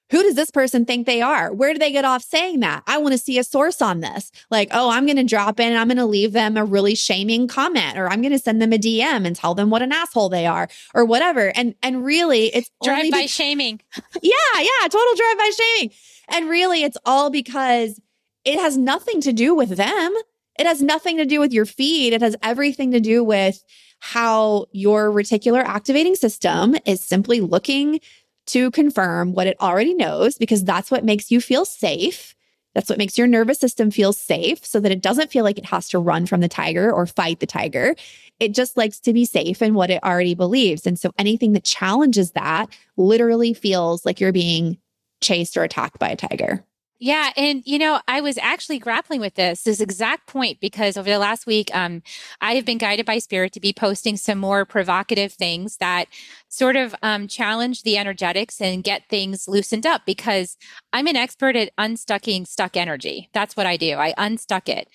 [0.10, 1.54] Who does this person think they are?
[1.54, 2.84] Where do they get off saying that?
[2.88, 4.32] I want to see a source on this.
[4.50, 6.96] Like, oh, I'm going to drop in and I'm going to leave them a really
[6.96, 9.92] shaming comment or I'm going to send them a DM and tell them what an
[9.92, 11.52] asshole they are or whatever.
[11.56, 13.82] And and really it's drive by be- shaming.
[14.22, 15.92] yeah, yeah, total drive by shaming.
[16.30, 18.00] And really it's all because
[18.46, 20.14] it has nothing to do with them.
[20.58, 22.14] It has nothing to do with your feed.
[22.14, 23.64] It has everything to do with
[24.00, 28.00] how your reticular activating system is simply looking
[28.48, 32.36] to confirm what it already knows because that's what makes you feel safe.
[32.74, 35.66] That's what makes your nervous system feel safe so that it doesn't feel like it
[35.66, 37.96] has to run from the tiger or fight the tiger.
[38.40, 40.86] It just likes to be safe in what it already believes.
[40.86, 44.78] And so anything that challenges that literally feels like you're being
[45.22, 46.64] chased or attacked by a tiger.
[47.00, 51.08] Yeah, and you know, I was actually grappling with this this exact point because over
[51.08, 52.02] the last week, um,
[52.42, 56.08] I have been guided by spirit to be posting some more provocative things that
[56.50, 60.58] sort of um, challenge the energetics and get things loosened up because
[60.94, 63.30] I'm an expert at unstucking stuck energy.
[63.34, 63.96] That's what I do.
[63.96, 64.88] I unstuck it.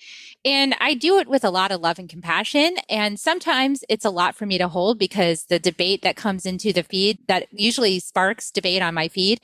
[0.45, 2.75] And I do it with a lot of love and compassion.
[2.89, 6.73] And sometimes it's a lot for me to hold because the debate that comes into
[6.73, 9.39] the feed that usually sparks debate on my feed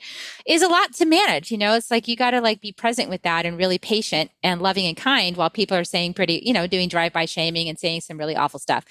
[0.46, 1.50] is a lot to manage.
[1.50, 4.30] You know, it's like you got to like be present with that and really patient
[4.42, 7.68] and loving and kind while people are saying pretty, you know, doing drive by shaming
[7.68, 8.84] and saying some really awful stuff.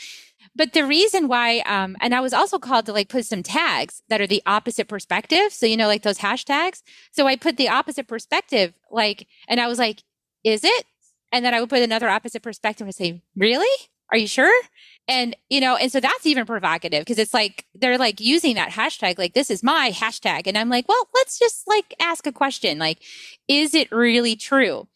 [0.55, 4.01] But the reason why, um, and I was also called to like put some tags
[4.09, 5.53] that are the opposite perspective.
[5.53, 6.81] So, you know, like those hashtags.
[7.12, 10.03] So I put the opposite perspective, like, and I was like,
[10.43, 10.85] is it?
[11.31, 13.67] And then I would put another opposite perspective and say, really?
[14.12, 14.63] Are you sure?
[15.07, 18.71] And, you know, and so that's even provocative because it's like they're like using that
[18.71, 20.47] hashtag, like, this is my hashtag.
[20.47, 22.79] And I'm like, well, let's just like ask a question.
[22.79, 22.99] Like,
[23.47, 24.88] is it really true?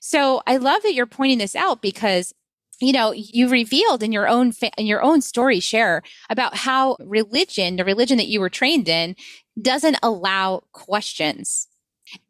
[0.00, 2.34] So I love that you're pointing this out because
[2.82, 6.96] you know you revealed in your own fa- in your own story share about how
[7.00, 9.16] religion the religion that you were trained in
[9.60, 11.68] doesn't allow questions.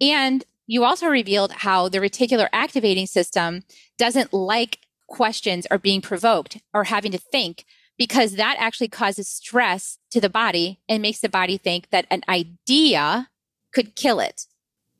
[0.00, 3.62] And you also revealed how the reticular activating system
[3.98, 7.64] doesn't like questions or being provoked or having to think
[7.98, 12.22] because that actually causes stress to the body and makes the body think that an
[12.28, 13.28] idea
[13.72, 14.46] could kill it.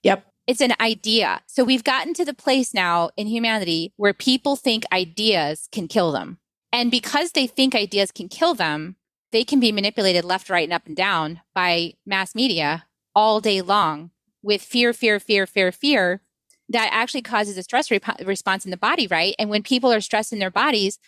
[0.03, 1.41] Yep it's an idea.
[1.47, 6.13] So we've gotten to the place now in humanity where people think ideas can kill
[6.13, 6.37] them.
[6.71, 8.97] And because they think ideas can kill them,
[9.31, 12.85] they can be manipulated left, right, and up and down by mass media
[13.15, 14.11] all day long
[14.43, 16.21] with fear, fear, fear, fear, fear
[16.69, 19.35] that actually causes a stress rep- response in the body, right?
[19.39, 20.99] And when people are stressed in their bodies,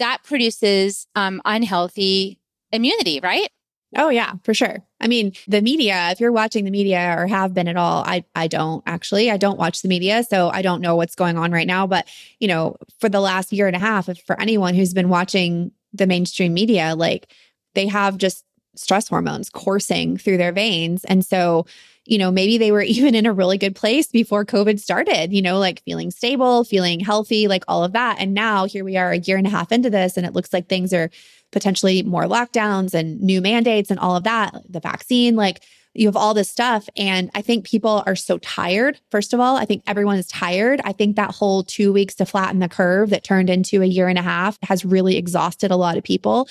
[0.00, 2.40] that produces um, unhealthy
[2.72, 3.50] immunity, right?
[3.96, 4.76] Oh yeah, for sure.
[5.00, 8.24] I mean, the media, if you're watching the media or have been at all, I
[8.36, 9.30] I don't actually.
[9.30, 12.06] I don't watch the media, so I don't know what's going on right now, but
[12.38, 15.72] you know, for the last year and a half, if for anyone who's been watching
[15.92, 17.32] the mainstream media, like
[17.74, 18.44] they have just
[18.76, 21.04] stress hormones coursing through their veins.
[21.04, 21.66] And so,
[22.10, 25.40] you know, maybe they were even in a really good place before COVID started, you
[25.40, 28.16] know, like feeling stable, feeling healthy, like all of that.
[28.18, 30.52] And now here we are a year and a half into this, and it looks
[30.52, 31.10] like things are
[31.52, 35.62] potentially more lockdowns and new mandates and all of that, the vaccine, like
[35.94, 36.88] you have all this stuff.
[36.96, 39.00] And I think people are so tired.
[39.10, 40.80] First of all, I think everyone is tired.
[40.84, 44.06] I think that whole two weeks to flatten the curve that turned into a year
[44.06, 46.48] and a half has really exhausted a lot of people.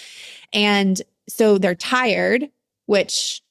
[0.51, 2.49] And so they're tired,
[2.85, 3.41] which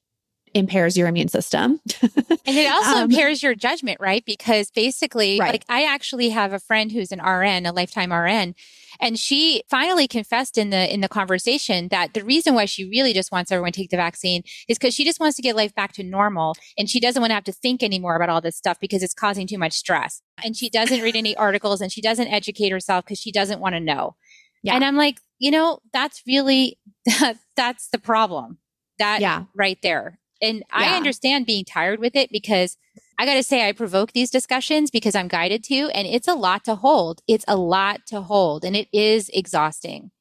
[0.55, 1.81] impairs your immune system.
[2.03, 2.13] and
[2.47, 4.25] it also um, impairs your judgment, right?
[4.25, 5.53] Because basically, right.
[5.53, 8.55] like I actually have a friend who's an RN, a lifetime RN,
[9.01, 13.13] and she finally confessed in the in the conversation that the reason why she really
[13.13, 15.75] just wants everyone to take the vaccine is because she just wants to get life
[15.75, 18.57] back to normal and she doesn't want to have to think anymore about all this
[18.57, 20.23] stuff because it's causing too much stress.
[20.45, 23.75] And she doesn't read any articles and she doesn't educate herself because she doesn't want
[23.75, 24.17] to know.
[24.63, 24.75] Yeah.
[24.75, 26.79] And I'm like, you know, that's really
[27.57, 28.59] that's the problem.
[28.99, 29.45] That yeah.
[29.55, 30.19] right there.
[30.41, 30.65] And yeah.
[30.71, 32.77] I understand being tired with it because
[33.19, 36.35] I got to say, I provoke these discussions because I'm guided to, and it's a
[36.35, 37.21] lot to hold.
[37.27, 40.13] It's a lot to hold, and it is exhausting.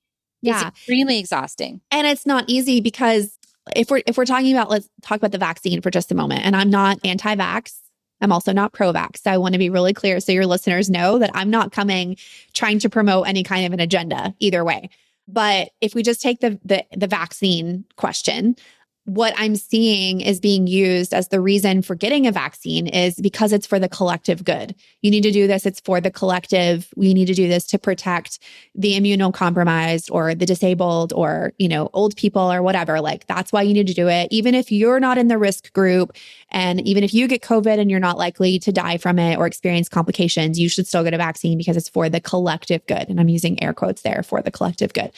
[0.41, 0.55] Yeah.
[0.55, 1.81] It's extremely exhausting.
[1.91, 3.37] And it's not easy because
[3.75, 6.45] if we're if we're talking about let's talk about the vaccine for just a moment.
[6.45, 7.73] And I'm not anti-vax.
[8.21, 9.19] I'm also not pro-vax.
[9.23, 12.17] So I want to be really clear so your listeners know that I'm not coming
[12.53, 14.89] trying to promote any kind of an agenda either way.
[15.27, 18.55] But if we just take the the, the vaccine question,
[19.07, 23.53] what I'm seeing is being used as the reason for getting a vaccine is because
[23.53, 24.75] it's for the collective good.
[25.01, 26.89] You need to do this, it's for the collective.
[26.97, 28.39] We need to do this to protect
[28.75, 32.99] the immunocompromised or the disabled or, you know, old people or whatever.
[32.99, 34.27] Like that's why you need to do it.
[34.29, 36.11] Even if you're not in the risk group
[36.51, 39.47] and even if you get COVID and you're not likely to die from it or
[39.47, 43.07] experience complications, you should still get a vaccine because it's for the collective good.
[43.07, 45.13] And I'm using air quotes there for the collective good.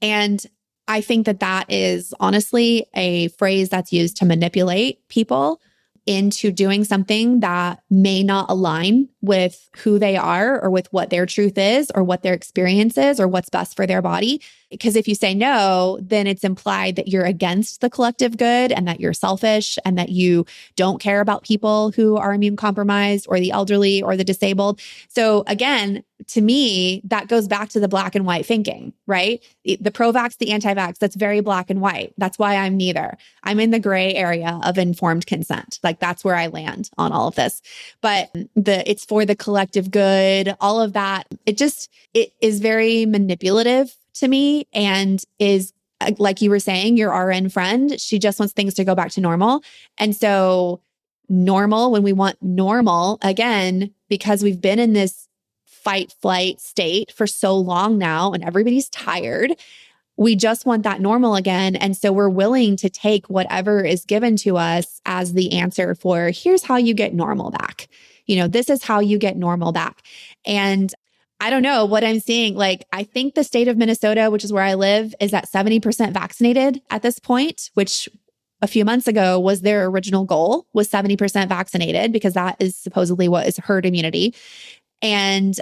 [0.00, 0.46] And
[0.88, 5.60] I think that that is honestly a phrase that's used to manipulate people
[6.06, 11.26] into doing something that may not align with who they are or with what their
[11.26, 14.40] truth is or what their experience is or what's best for their body.
[14.70, 18.86] Because if you say no, then it's implied that you're against the collective good and
[18.86, 20.46] that you're selfish and that you
[20.76, 24.80] don't care about people who are immune compromised or the elderly or the disabled.
[25.08, 29.42] So again, to me, that goes back to the black and white thinking, right?
[29.64, 32.14] The pro vax, the anti vax, that's very black and white.
[32.16, 33.16] That's why I'm neither.
[33.42, 35.78] I'm in the gray area of informed consent.
[35.82, 37.60] Like that's where I land on all of this.
[38.00, 41.26] But the, it's for the collective good, all of that.
[41.44, 46.96] It just, it is very manipulative to me and is uh, like you were saying,
[46.96, 49.62] your RN friend, she just wants things to go back to normal.
[49.98, 50.80] And so
[51.28, 55.28] normal, when we want normal again, because we've been in this
[55.86, 59.54] fight flight state for so long now and everybody's tired.
[60.16, 61.76] We just want that normal again.
[61.76, 66.32] And so we're willing to take whatever is given to us as the answer for
[66.34, 67.86] here's how you get normal back.
[68.24, 70.02] You know, this is how you get normal back.
[70.44, 70.92] And
[71.38, 72.56] I don't know what I'm seeing.
[72.56, 76.12] Like, I think the state of Minnesota, which is where I live, is at 70%
[76.12, 78.08] vaccinated at this point, which
[78.60, 83.28] a few months ago was their original goal was 70% vaccinated because that is supposedly
[83.28, 84.34] what is herd immunity.
[85.02, 85.54] And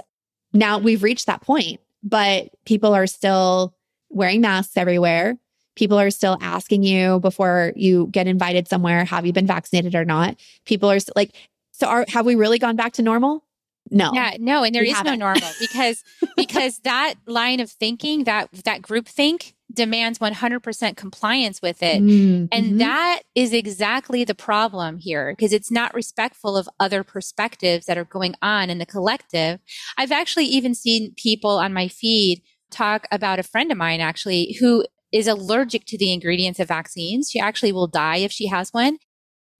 [0.55, 3.75] now we've reached that point, but people are still
[4.09, 5.37] wearing masks everywhere.
[5.75, 10.05] People are still asking you before you get invited somewhere, have you been vaccinated or
[10.05, 10.37] not?
[10.65, 11.31] People are like,
[11.71, 13.43] so are, have we really gone back to normal?
[13.91, 14.11] No.
[14.13, 15.19] Yeah, no, and there is haven't.
[15.19, 16.03] no normal because
[16.37, 22.01] because that line of thinking, that that group think demands 100% compliance with it.
[22.01, 22.45] Mm-hmm.
[22.51, 27.97] And that is exactly the problem here because it's not respectful of other perspectives that
[27.97, 29.59] are going on in the collective.
[29.97, 34.57] I've actually even seen people on my feed talk about a friend of mine actually
[34.59, 37.29] who is allergic to the ingredients of vaccines.
[37.31, 38.97] She actually will die if she has one.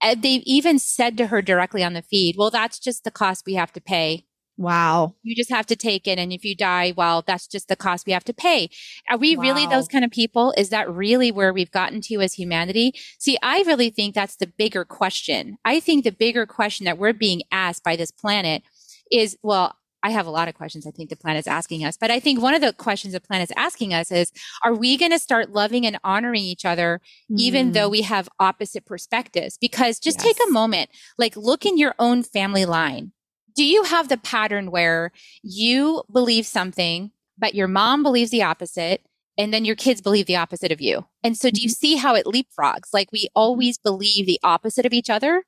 [0.01, 3.45] And they've even said to her directly on the feed, well, that's just the cost
[3.45, 4.25] we have to pay
[4.57, 5.15] Wow.
[5.23, 6.17] You just have to take it.
[6.17, 8.69] And if you die, well, that's just the cost we have to pay.
[9.09, 9.43] Are we wow.
[9.43, 10.53] really those kind of people?
[10.57, 12.93] Is that really where we've gotten to as humanity?
[13.19, 15.57] See, I really think that's the bigger question.
[15.65, 18.63] I think the bigger question that we're being asked by this planet
[19.11, 22.11] is, well, I have a lot of questions I think the planet's asking us, but
[22.11, 24.31] I think one of the questions the planet's asking us is,
[24.63, 27.39] are we going to start loving and honoring each other, mm.
[27.39, 27.93] even though mm.
[27.93, 29.57] we have opposite perspectives?
[29.57, 30.23] Because just yes.
[30.23, 33.13] take a moment, like look in your own family line
[33.55, 39.05] do you have the pattern where you believe something, but your mom believes the opposite?
[39.37, 41.05] And then your kids believe the opposite of you.
[41.21, 41.73] And so do you mm-hmm.
[41.73, 42.93] see how it leapfrogs?
[42.93, 45.43] Like we always believe the opposite of each other.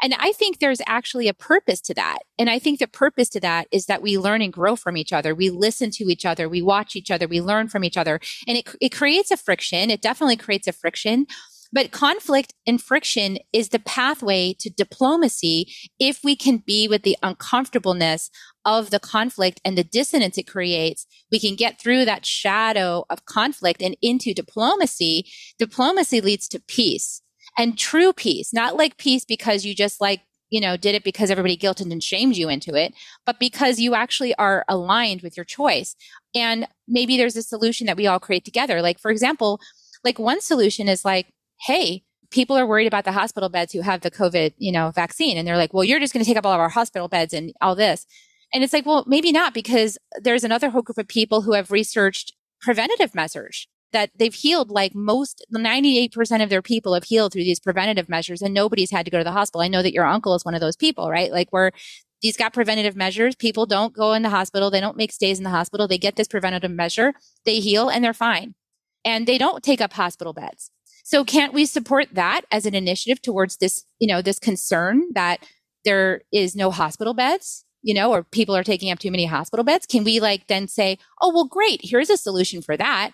[0.00, 2.18] And I think there's actually a purpose to that.
[2.38, 5.12] And I think the purpose to that is that we learn and grow from each
[5.12, 5.34] other.
[5.34, 6.48] We listen to each other.
[6.48, 7.28] We watch each other.
[7.28, 8.20] We learn from each other.
[8.48, 9.90] And it, it creates a friction.
[9.90, 11.26] It definitely creates a friction.
[11.72, 17.16] But conflict and friction is the pathway to diplomacy if we can be with the
[17.22, 18.30] uncomfortableness
[18.64, 21.06] of the conflict and the dissonance it creates.
[21.30, 25.26] We can get through that shadow of conflict and into diplomacy.
[25.58, 27.22] Diplomacy leads to peace
[27.56, 30.20] and true peace, not like peace because you just like
[30.52, 32.92] you know, did it because everybody guilted and shamed you into it,
[33.24, 35.96] but because you actually are aligned with your choice.
[36.34, 38.82] And maybe there's a solution that we all create together.
[38.82, 39.60] Like, for example,
[40.04, 41.28] like one solution is like,
[41.66, 45.36] hey, people are worried about the hospital beds who have the COVID, you know, vaccine.
[45.36, 47.32] And they're like, well, you're just going to take up all of our hospital beds
[47.32, 48.06] and all this.
[48.52, 51.70] And it's like, well, maybe not because there's another whole group of people who have
[51.70, 57.44] researched preventative measures that they've healed like most 98% of their people have healed through
[57.44, 59.60] these preventative measures and nobody's had to go to the hospital.
[59.60, 61.30] I know that your uncle is one of those people, right?
[61.30, 61.72] Like where
[62.22, 63.34] these got preventative measures.
[63.34, 64.70] People don't go in the hospital.
[64.70, 65.88] They don't make stays in the hospital.
[65.88, 67.14] They get this preventative measure.
[67.44, 68.54] They heal and they're fine.
[69.04, 70.70] And they don't take up hospital beds.
[71.02, 75.44] So can't we support that as an initiative towards this, you know, this concern that
[75.84, 79.64] there is no hospital beds, you know, or people are taking up too many hospital
[79.64, 79.86] beds?
[79.86, 83.12] Can we like then say, oh, well, great, here's a solution for that.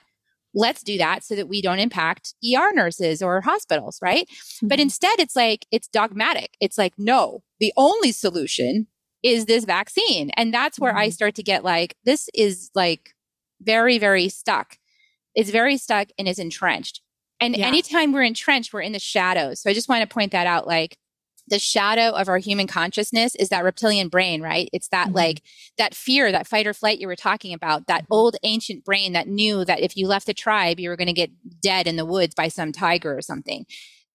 [0.55, 4.27] Let's do that so that we don't impact ER nurses or hospitals, right?
[4.29, 4.69] Mm-hmm.
[4.69, 6.57] But instead, it's like, it's dogmatic.
[6.61, 8.87] It's like, no, the only solution
[9.23, 10.31] is this vaccine.
[10.37, 11.01] And that's where mm-hmm.
[11.01, 13.15] I start to get like, this is like
[13.61, 14.79] very, very stuck.
[15.35, 17.03] It's very stuck and is entrenched.
[17.41, 17.67] And yeah.
[17.67, 19.61] anytime we're entrenched, we're in the shadows.
[19.61, 20.67] So I just want to point that out.
[20.67, 20.97] Like
[21.49, 24.69] the shadow of our human consciousness is that reptilian brain, right?
[24.73, 25.17] It's that mm-hmm.
[25.17, 25.43] like
[25.79, 28.13] that fear, that fight or flight you were talking about, that mm-hmm.
[28.15, 31.13] old ancient brain that knew that if you left the tribe, you were going to
[31.13, 33.67] get dead in the woods by some tiger or something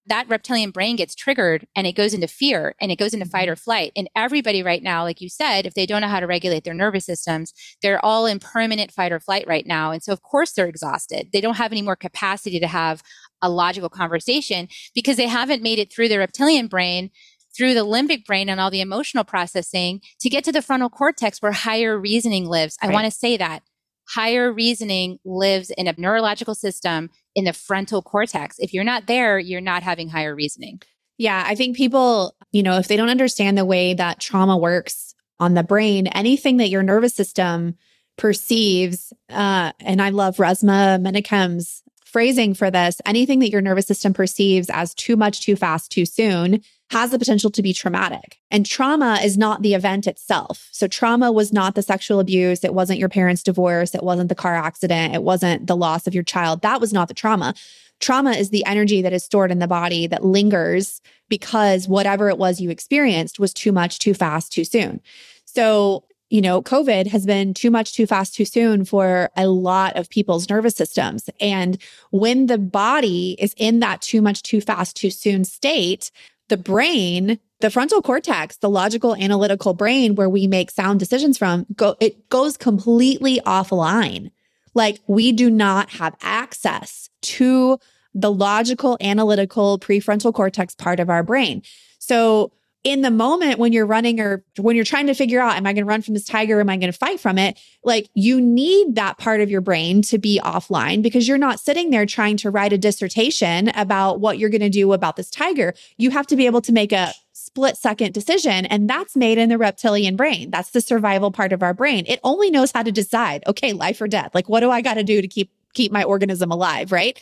[0.06, 3.44] that reptilian brain gets triggered and it goes into fear and it goes into fight
[3.44, 3.52] mm-hmm.
[3.52, 3.92] or flight.
[3.96, 6.74] And everybody right now, like you said, if they don't know how to regulate their
[6.74, 7.52] nervous systems,
[7.82, 9.90] they're all in permanent fight or flight right now.
[9.90, 11.30] And so, of course, they're exhausted.
[11.32, 13.02] They don't have any more capacity to have
[13.40, 17.10] a logical conversation because they haven't made it through their reptilian brain
[17.56, 21.40] through the limbic brain and all the emotional processing to get to the frontal cortex
[21.40, 22.76] where higher reasoning lives.
[22.82, 23.62] I want to say that
[24.08, 28.56] higher reasoning lives in a neurological system in the frontal cortex.
[28.58, 30.82] If you're not there, you're not having higher reasoning.
[31.16, 35.14] Yeah, I think people, you know, if they don't understand the way that trauma works
[35.38, 37.76] on the brain, anything that your nervous system
[38.16, 41.83] perceives, uh, and I love Resmaa Menakem's
[42.14, 46.06] phrasing for this anything that your nervous system perceives as too much, too fast, too
[46.06, 46.62] soon
[46.92, 48.38] has the potential to be traumatic.
[48.52, 50.68] And trauma is not the event itself.
[50.70, 52.62] So, trauma was not the sexual abuse.
[52.62, 53.96] It wasn't your parents' divorce.
[53.96, 55.12] It wasn't the car accident.
[55.12, 56.62] It wasn't the loss of your child.
[56.62, 57.52] That was not the trauma.
[57.98, 62.38] Trauma is the energy that is stored in the body that lingers because whatever it
[62.38, 65.00] was you experienced was too much, too fast, too soon.
[65.46, 66.04] So,
[66.34, 70.10] you know, COVID has been too much, too fast, too soon for a lot of
[70.10, 71.30] people's nervous systems.
[71.38, 71.80] And
[72.10, 76.10] when the body is in that too much, too fast, too soon state,
[76.48, 81.66] the brain, the frontal cortex, the logical analytical brain where we make sound decisions from,
[81.76, 84.32] go, it goes completely offline.
[84.74, 87.78] Like we do not have access to
[88.12, 91.62] the logical analytical prefrontal cortex part of our brain.
[92.00, 92.50] So
[92.84, 95.72] in the moment when you're running or when you're trying to figure out, am I
[95.72, 96.60] going to run from this tiger?
[96.60, 97.58] Am I going to fight from it?
[97.82, 101.88] Like you need that part of your brain to be offline because you're not sitting
[101.88, 105.74] there trying to write a dissertation about what you're going to do about this tiger.
[105.96, 108.66] You have to be able to make a split second decision.
[108.66, 110.50] And that's made in the reptilian brain.
[110.50, 112.04] That's the survival part of our brain.
[112.06, 114.34] It only knows how to decide, okay, life or death.
[114.34, 116.92] Like, what do I got to do to keep, keep my organism alive?
[116.92, 117.20] Right.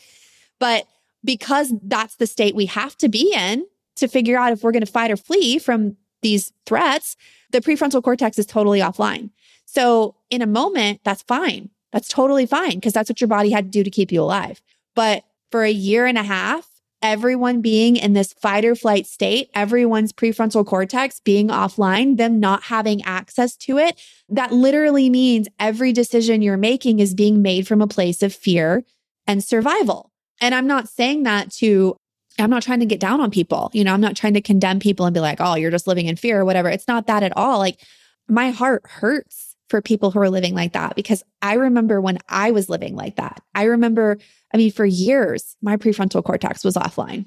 [0.59, 0.87] But
[1.25, 3.65] because that's the state we have to be in,
[3.97, 7.16] to figure out if we're going to fight or flee from these threats,
[7.51, 9.30] the prefrontal cortex is totally offline.
[9.66, 11.70] So in a moment, that's fine.
[11.93, 14.62] That's totally fine because that's what your body had to do to keep you alive.
[14.95, 16.68] But for a year and a half,
[17.03, 22.64] everyone being in this fight or flight state, everyone's prefrontal cortex being offline, them not
[22.64, 27.82] having access to it, that literally means every decision you're making is being made from
[27.82, 28.84] a place of fear
[29.26, 30.11] and survival.
[30.40, 31.97] And I'm not saying that to
[32.43, 33.70] I'm not trying to get down on people.
[33.72, 36.07] You know, I'm not trying to condemn people and be like, oh, you're just living
[36.07, 36.68] in fear or whatever.
[36.68, 37.59] It's not that at all.
[37.59, 37.80] Like
[38.28, 42.51] my heart hurts for people who are living like that because I remember when I
[42.51, 43.40] was living like that.
[43.55, 44.18] I remember,
[44.53, 47.26] I mean, for years, my prefrontal cortex was offline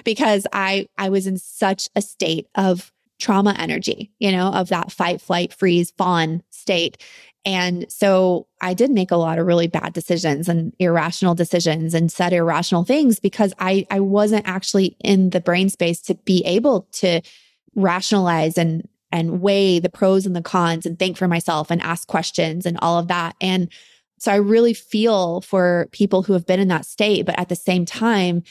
[0.04, 4.92] because I I was in such a state of trauma energy, you know, of that
[4.92, 6.96] fight, flight, freeze, fawn state.
[7.44, 12.10] And so I did make a lot of really bad decisions and irrational decisions and
[12.10, 16.88] said irrational things because I, I wasn't actually in the brain space to be able
[16.92, 17.20] to
[17.74, 22.08] rationalize and and weigh the pros and the cons and think for myself and ask
[22.08, 23.36] questions and all of that.
[23.40, 23.68] And
[24.18, 27.54] so I really feel for people who have been in that state, but at the
[27.54, 28.42] same time,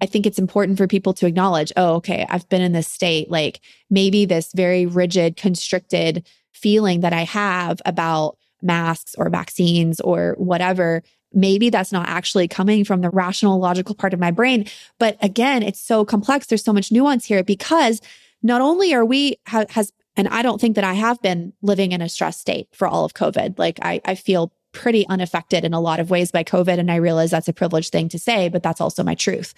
[0.00, 3.30] I think it's important for people to acknowledge, oh, okay, I've been in this state.
[3.30, 10.34] Like maybe this very rigid, constricted feeling that I have about masks or vaccines or
[10.38, 11.02] whatever,
[11.32, 14.66] maybe that's not actually coming from the rational, logical part of my brain.
[14.98, 16.46] But again, it's so complex.
[16.46, 18.00] There's so much nuance here because
[18.42, 21.92] not only are we, ha- has, and I don't think that I have been living
[21.92, 23.58] in a stress state for all of COVID.
[23.58, 26.78] Like I, I feel pretty unaffected in a lot of ways by COVID.
[26.78, 29.54] And I realize that's a privileged thing to say, but that's also my truth.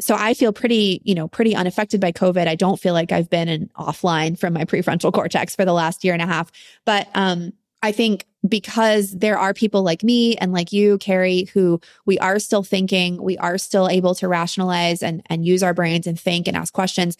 [0.00, 2.48] So I feel pretty, you know, pretty unaffected by COVID.
[2.48, 6.02] I don't feel like I've been in offline from my prefrontal cortex for the last
[6.02, 6.50] year and a half.
[6.84, 7.52] But um,
[7.82, 12.38] I think because there are people like me and like you, Carrie, who we are
[12.38, 16.46] still thinking, we are still able to rationalize and, and use our brains and think
[16.46, 17.16] and ask questions.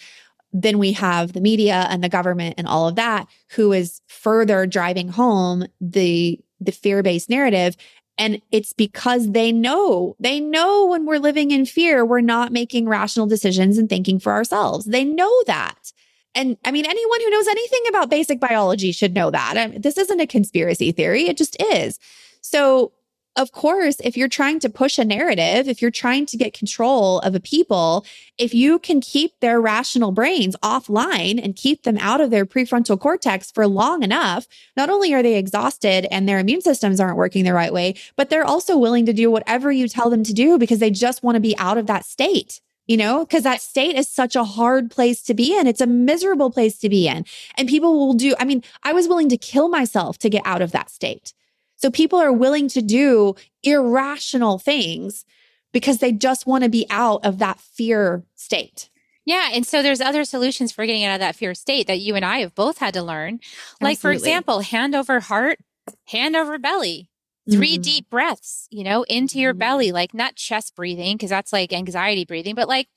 [0.52, 4.66] Then we have the media and the government and all of that who is further
[4.66, 7.76] driving home the the fear-based narrative
[8.16, 12.88] and it's because they know, they know when we're living in fear, we're not making
[12.88, 14.84] rational decisions and thinking for ourselves.
[14.86, 15.92] They know that.
[16.35, 19.57] And I mean, anyone who knows anything about basic biology should know that.
[19.57, 21.99] I mean, this isn't a conspiracy theory, it just is.
[22.41, 22.93] So,
[23.37, 27.18] of course, if you're trying to push a narrative, if you're trying to get control
[27.20, 28.07] of a people,
[28.39, 32.99] if you can keep their rational brains offline and keep them out of their prefrontal
[32.99, 37.45] cortex for long enough, not only are they exhausted and their immune systems aren't working
[37.45, 40.57] the right way, but they're also willing to do whatever you tell them to do
[40.57, 43.97] because they just want to be out of that state you know, because that state
[43.97, 45.66] is such a hard place to be in.
[45.66, 47.24] It's a miserable place to be in.
[47.57, 50.62] And people will do, I mean, I was willing to kill myself to get out
[50.62, 51.32] of that state.
[51.76, 55.24] So people are willing to do irrational things
[55.72, 58.91] because they just want to be out of that fear state.
[59.26, 59.51] Yeah.
[59.53, 62.24] And so there's other solutions for getting out of that fear state that you and
[62.24, 63.41] I have both had to learn.
[63.80, 63.97] Like, Absolutely.
[63.97, 65.59] for example, hand over heart,
[66.07, 67.09] hand over belly.
[67.51, 67.82] 3 mm-hmm.
[67.82, 72.24] deep breaths, you know, into your belly, like not chest breathing, because that's like anxiety
[72.24, 72.88] breathing, but like,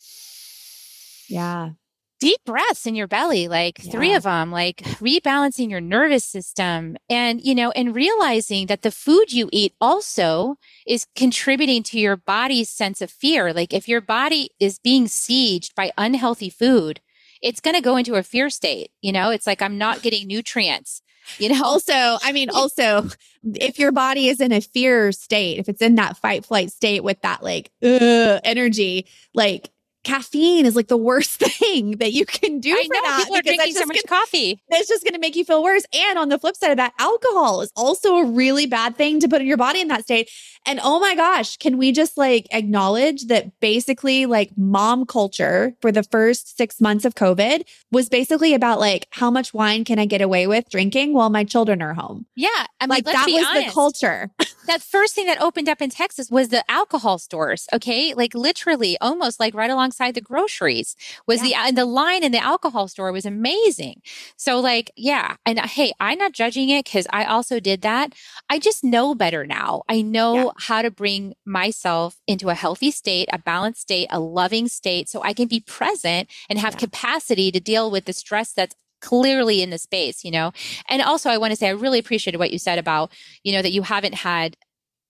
[1.28, 1.72] yeah,
[2.20, 3.92] deep breaths in your belly, like yeah.
[3.92, 8.92] three of them, like rebalancing your nervous system and, you know, and realizing that the
[8.92, 13.54] food you eat also is contributing to your body's sense of fear.
[13.54, 17.02] Like if your body is being sieged by unhealthy food,
[17.42, 18.92] it's going to go into a fear state.
[19.02, 21.02] You know, it's like I'm not getting nutrients.
[21.38, 23.10] You know, also, I mean, also,
[23.56, 27.04] if your body is in a fear state, if it's in that fight flight state
[27.04, 29.70] with that like uh, energy, like
[30.08, 33.24] caffeine is like the worst thing that you can do I for know, that.
[33.24, 34.62] People are drinking so much gonna, coffee.
[34.70, 35.84] It's just going to make you feel worse.
[35.94, 39.28] And on the flip side of that, alcohol is also a really bad thing to
[39.28, 40.30] put in your body in that state.
[40.68, 45.94] And oh my gosh, can we just like acknowledge that basically like mom culture for
[45.94, 50.06] the first six months of COVID was basically about like how much wine can I
[50.06, 52.26] get away with drinking while my children are home?
[52.36, 52.50] Yeah.
[52.82, 53.68] I mean, like that was honest.
[53.68, 54.30] the culture.
[54.68, 57.68] that first thing that opened up in Texas was the alcohol stores.
[57.74, 58.14] Okay.
[58.14, 60.98] Like literally almost like right alongside the groceries
[61.28, 61.48] was yeah.
[61.48, 64.02] the, and the line in the alcohol store was amazing.
[64.36, 65.38] So like, yeah.
[65.46, 68.14] And uh, hey, I'm not judging it because I also did that.
[68.50, 69.84] I just know better now.
[69.88, 70.52] I know yeah.
[70.60, 75.22] How to bring myself into a healthy state, a balanced state, a loving state so
[75.24, 76.80] I can be present and have yeah.
[76.80, 80.52] capacity to deal with the stress that's clearly in the space, you know?
[80.90, 83.12] And also, I want to say, I really appreciated what you said about,
[83.44, 84.58] you know, that you haven't had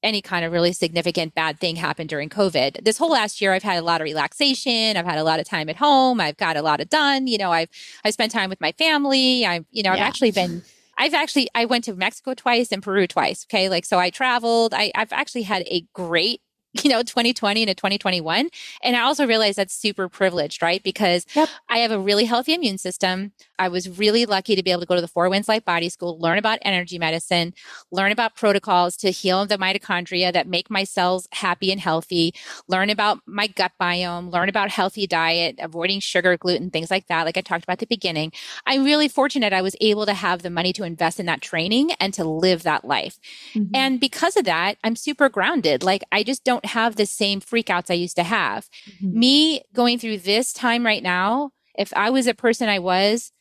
[0.03, 2.83] any kind of really significant bad thing happen during COVID.
[2.83, 4.95] This whole last year, I've had a lot of relaxation.
[4.95, 6.21] I've had a lot of time at home.
[6.21, 7.27] I've got a lot of done.
[7.27, 7.69] You know, I've,
[8.05, 9.45] I spent time with my family.
[9.45, 10.61] I've, you know, I've actually been,
[10.97, 13.45] I've actually, I went to Mexico twice and Peru twice.
[13.49, 13.69] Okay.
[13.69, 14.73] Like, so I traveled.
[14.73, 16.41] I, I've actually had a great
[16.83, 18.49] you know 2020 into 2021
[18.83, 20.83] and i also realized that's super privileged right?
[20.83, 21.49] Because yep.
[21.69, 23.31] i have a really healthy immune system.
[23.59, 25.89] I was really lucky to be able to go to the Four Winds Light Body
[25.89, 27.53] School learn about energy medicine
[27.91, 32.33] learn about protocols to heal the mitochondria that make my cells happy and healthy
[32.67, 37.25] learn about my gut biome learn about healthy diet avoiding sugar gluten things like that
[37.25, 38.31] like i talked about at the beginning.
[38.65, 41.91] I'm really fortunate i was able to have the money to invest in that training
[41.99, 43.19] and to live that life.
[43.53, 43.75] Mm-hmm.
[43.75, 45.83] and because of that i'm super grounded.
[45.83, 48.69] Like i just don't have the same freakouts I used to have.
[49.01, 49.19] Mm-hmm.
[49.19, 53.31] Me going through this time right now, if I was a person I was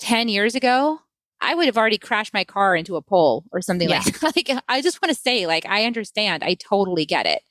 [0.00, 1.00] 10 years ago,
[1.40, 4.02] I would have already crashed my car into a pole or something yeah.
[4.04, 4.36] like that.
[4.36, 6.44] like I just want to say like I understand.
[6.44, 7.42] I totally get it.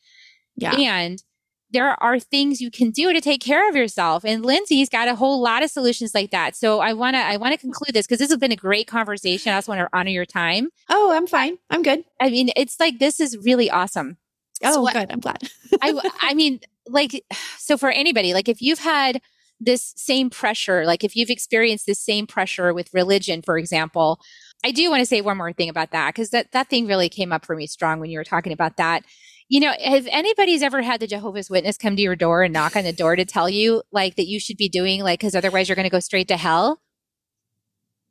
[0.56, 0.76] Yeah.
[0.76, 1.24] And
[1.72, 4.26] there are things you can do to take care of yourself.
[4.26, 6.56] And Lindsay's got a whole lot of solutions like that.
[6.56, 8.88] So I want to, I want to conclude this because this has been a great
[8.88, 9.52] conversation.
[9.52, 10.70] I also want to honor your time.
[10.90, 11.58] Oh, I'm fine.
[11.70, 12.04] I'm good.
[12.20, 14.18] I mean, it's like, this is really awesome.
[14.64, 15.12] Oh, so good.
[15.12, 15.50] I'm glad.
[15.82, 17.24] I, I mean, like,
[17.58, 19.22] so for anybody, like if you've had
[19.60, 24.20] this same pressure, like if you've experienced this same pressure with religion, for example,
[24.64, 27.10] I do want to say one more thing about that because that, that thing really
[27.10, 29.04] came up for me strong when you were talking about that.
[29.48, 32.76] You know, if anybody's ever had the Jehovah's Witness come to your door and knock
[32.76, 35.68] on the door to tell you like that you should be doing like, because otherwise
[35.68, 36.82] you're going to go straight to hell,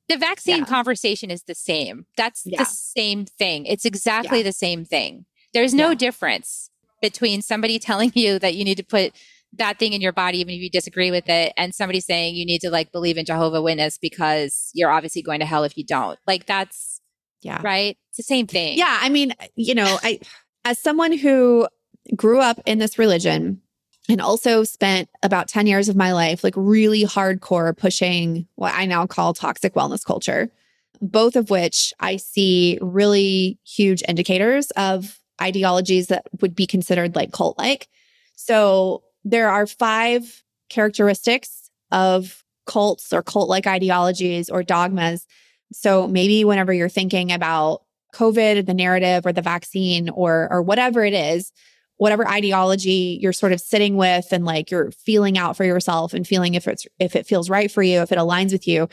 [0.08, 0.64] the vaccine yeah.
[0.64, 2.06] conversation is the same.
[2.16, 2.58] That's yeah.
[2.58, 3.66] the same thing.
[3.66, 4.44] It's exactly yeah.
[4.44, 5.26] the same thing.
[5.54, 5.94] There's no yeah.
[5.94, 6.70] difference
[7.00, 9.12] between somebody telling you that you need to put
[9.54, 12.44] that thing in your body, even if you disagree with it, and somebody saying you
[12.44, 15.84] need to like believe in Jehovah Witness because you're obviously going to hell if you
[15.84, 16.18] don't.
[16.26, 17.00] Like that's
[17.40, 17.96] yeah, right.
[18.10, 18.76] It's the same thing.
[18.76, 20.20] Yeah, I mean, you know, I
[20.64, 21.66] as someone who
[22.16, 23.62] grew up in this religion
[24.08, 28.86] and also spent about 10 years of my life like really hardcore pushing what I
[28.86, 30.50] now call toxic wellness culture,
[31.00, 37.32] both of which I see really huge indicators of ideologies that would be considered like
[37.32, 37.88] cult like.
[38.36, 45.26] So there are five characteristics of cults or cult like ideologies or dogmas.
[45.72, 47.82] So maybe whenever you're thinking about
[48.14, 51.52] COVID, the narrative or the vaccine or or whatever it is,
[51.96, 56.26] whatever ideology you're sort of sitting with and like you're feeling out for yourself and
[56.26, 58.88] feeling if it's if it feels right for you, if it aligns with you,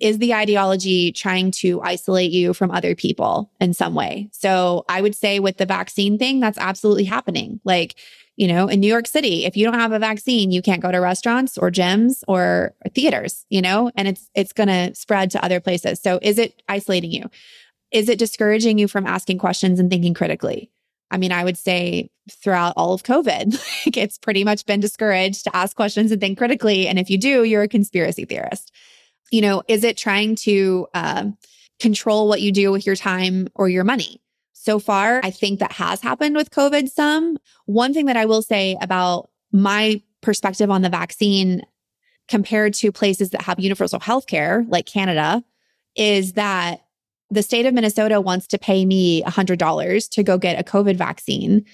[0.00, 4.28] is the ideology trying to isolate you from other people in some way?
[4.32, 7.60] So I would say with the vaccine thing, that's absolutely happening.
[7.64, 7.96] Like,
[8.36, 10.90] you know, in New York City, if you don't have a vaccine, you can't go
[10.90, 15.44] to restaurants or gyms or theaters, you know, and it's it's going to spread to
[15.44, 16.00] other places.
[16.00, 17.30] So is it isolating you?
[17.92, 20.70] Is it discouraging you from asking questions and thinking critically?
[21.10, 23.52] I mean, I would say throughout all of COVID,
[23.86, 26.86] like it's pretty much been discouraged to ask questions and think critically.
[26.86, 28.72] And if you do, you're a conspiracy theorist
[29.30, 31.26] you know, is it trying to uh,
[31.78, 34.20] control what you do with your time or your money?
[34.52, 37.38] So far, I think that has happened with COVID some.
[37.64, 41.62] One thing that I will say about my perspective on the vaccine
[42.28, 45.42] compared to places that have universal health care, like Canada,
[45.96, 46.84] is that
[47.30, 51.64] the state of Minnesota wants to pay me $100 to go get a COVID vaccine.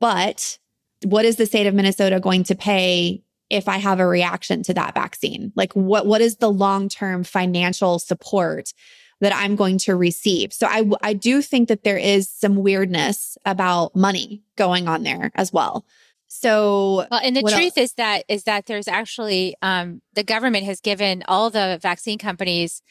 [0.00, 0.58] But
[1.04, 4.74] what is the state of Minnesota going to pay if I have a reaction to
[4.74, 5.52] that vaccine?
[5.54, 8.72] Like what what is the long-term financial support
[9.20, 10.52] that I'm going to receive?
[10.52, 15.30] So I I do think that there is some weirdness about money going on there
[15.34, 15.84] as well.
[16.28, 17.90] So well, and the truth else?
[17.90, 22.82] is that is that there's actually um, the government has given all the vaccine companies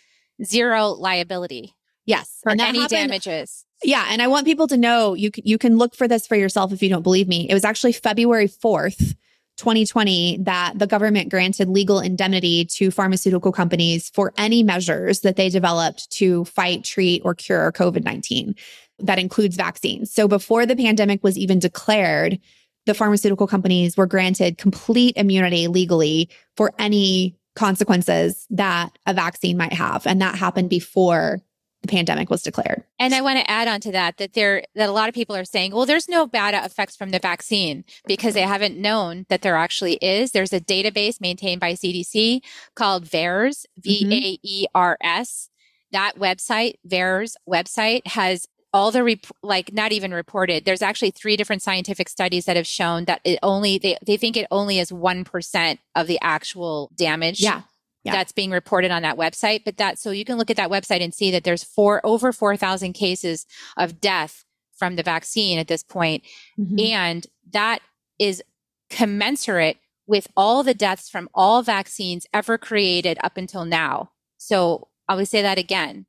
[0.43, 1.75] zero liability.
[2.05, 3.65] Yes, for any happened, damages.
[3.83, 6.71] Yeah, and I want people to know you you can look for this for yourself
[6.71, 7.49] if you don't believe me.
[7.49, 9.15] It was actually February fourth
[9.61, 15.49] 2020 that the government granted legal indemnity to pharmaceutical companies for any measures that they
[15.49, 18.55] developed to fight, treat, or cure COVID 19.
[18.97, 20.11] That includes vaccines.
[20.11, 22.39] So before the pandemic was even declared,
[22.87, 29.73] the pharmaceutical companies were granted complete immunity legally for any consequences that a vaccine might
[29.73, 30.07] have.
[30.07, 31.39] And that happened before
[31.81, 32.83] the pandemic was declared.
[32.99, 35.35] And I want to add on to that that there that a lot of people
[35.35, 39.41] are saying, well, there's no bad effects from the vaccine because they haven't known that
[39.41, 40.31] there actually is.
[40.31, 42.41] There's a database maintained by CDC
[42.75, 44.09] called VAERS, mm-hmm.
[44.09, 45.49] V A E R S.
[45.91, 51.35] That website, VAERS website, has all the rep- like not even reported there's actually three
[51.35, 54.91] different scientific studies that have shown that it only they, they think it only is
[54.91, 57.63] 1% of the actual damage yeah
[58.03, 58.13] yeah.
[58.13, 59.63] that's being reported on that website.
[59.63, 62.31] But that, so you can look at that website and see that there's four, over
[62.31, 63.45] 4,000 cases
[63.77, 64.43] of death
[64.75, 66.23] from the vaccine at this point.
[66.59, 66.79] Mm-hmm.
[66.79, 67.79] And that
[68.19, 68.43] is
[68.89, 69.77] commensurate
[70.07, 74.11] with all the deaths from all vaccines ever created up until now.
[74.37, 76.05] So I will say that again.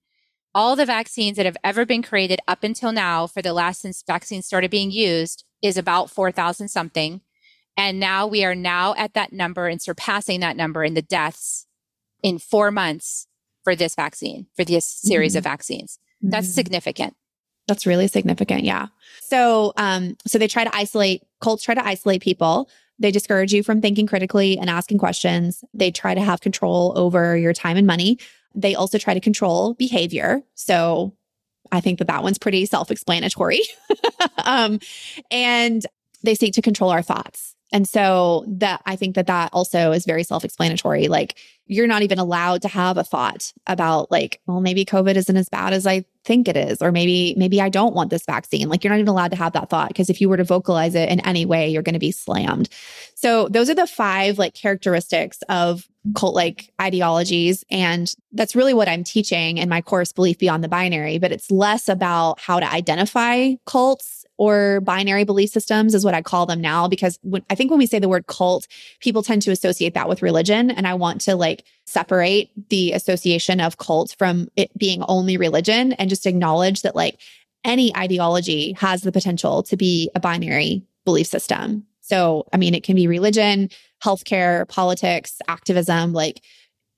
[0.55, 4.03] All the vaccines that have ever been created up until now for the last since
[4.07, 7.21] vaccines started being used is about 4,000 something.
[7.77, 11.67] And now we are now at that number and surpassing that number in the deaths
[12.23, 13.27] in four months
[13.65, 15.39] for this vaccine, for this series mm-hmm.
[15.39, 15.99] of vaccines.
[16.21, 16.55] That's mm-hmm.
[16.55, 17.17] significant.
[17.69, 18.65] That's really significant.
[18.65, 18.89] Yeah.
[19.21, 22.69] So, um, so they try to isolate, cults try to isolate people.
[22.99, 25.65] They discourage you from thinking critically and asking questions.
[25.73, 28.19] They try to have control over your time and money.
[28.55, 30.43] They also try to control behavior.
[30.55, 31.15] So
[31.71, 33.63] I think that that one's pretty self explanatory.
[34.45, 34.79] um,
[35.31, 35.85] and
[36.23, 37.57] they seek to control our thoughts.
[37.73, 41.09] And so that I think that that also is very self-explanatory.
[41.09, 45.37] Like you're not even allowed to have a thought about like, well, maybe COVID isn't
[45.37, 48.69] as bad as I think it is, or maybe, maybe I don't want this vaccine.
[48.69, 50.95] Like you're not even allowed to have that thought because if you were to vocalize
[50.95, 52.69] it in any way, you're going to be slammed.
[53.15, 57.65] So those are the five like characteristics of cult like ideologies.
[57.71, 61.19] And that's really what I'm teaching in my course, Belief Beyond the Binary.
[61.19, 66.21] But it's less about how to identify cults or binary belief systems is what I
[66.21, 68.67] call them now because when, I think when we say the word cult,
[68.99, 70.69] people tend to associate that with religion.
[70.69, 75.93] And I want to like separate the association of cult from it being only religion
[75.93, 77.21] and just acknowledge that like
[77.63, 81.87] any ideology has the potential to be a binary belief system.
[82.01, 83.71] So, I mean, it can be religion,
[84.03, 86.43] healthcare, politics, activism, like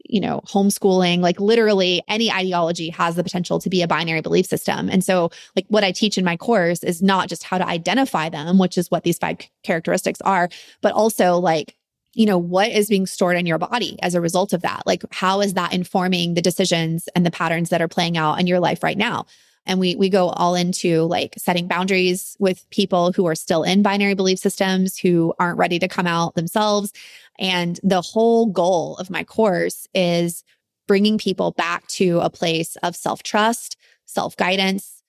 [0.04, 4.46] you know, homeschooling, like literally any ideology has the potential to be a binary belief
[4.46, 4.88] system.
[4.88, 8.28] And so, like, what I teach in my course is not just how to identify
[8.28, 10.48] them, which is what these five characteristics are,
[10.82, 11.74] but also like,
[12.12, 14.82] you know, what is being stored in your body as a result of that?
[14.86, 18.46] Like, how is that informing the decisions and the patterns that are playing out in
[18.46, 19.26] your life right now?
[19.66, 23.82] and we we go all into like setting boundaries with people who are still in
[23.82, 26.92] binary belief systems who aren't ready to come out themselves
[27.38, 30.44] and the whole goal of my course is
[30.86, 35.02] bringing people back to a place of self trust, self guidance,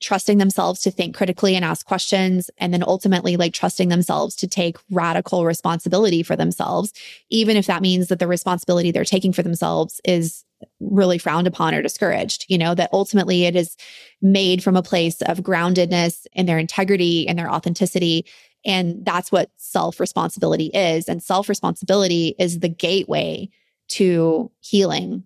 [0.00, 4.46] trusting themselves to think critically and ask questions, and then ultimately like trusting themselves to
[4.46, 6.92] take radical responsibility for themselves,
[7.30, 10.44] even if that means that the responsibility they're taking for themselves is
[10.80, 12.44] really frowned upon or discouraged.
[12.48, 13.76] You know, that ultimately it is
[14.20, 18.26] made from a place of groundedness in their integrity and their authenticity
[18.64, 21.08] and that's what self responsibility is.
[21.08, 23.48] And self responsibility is the gateway
[23.88, 25.24] to healing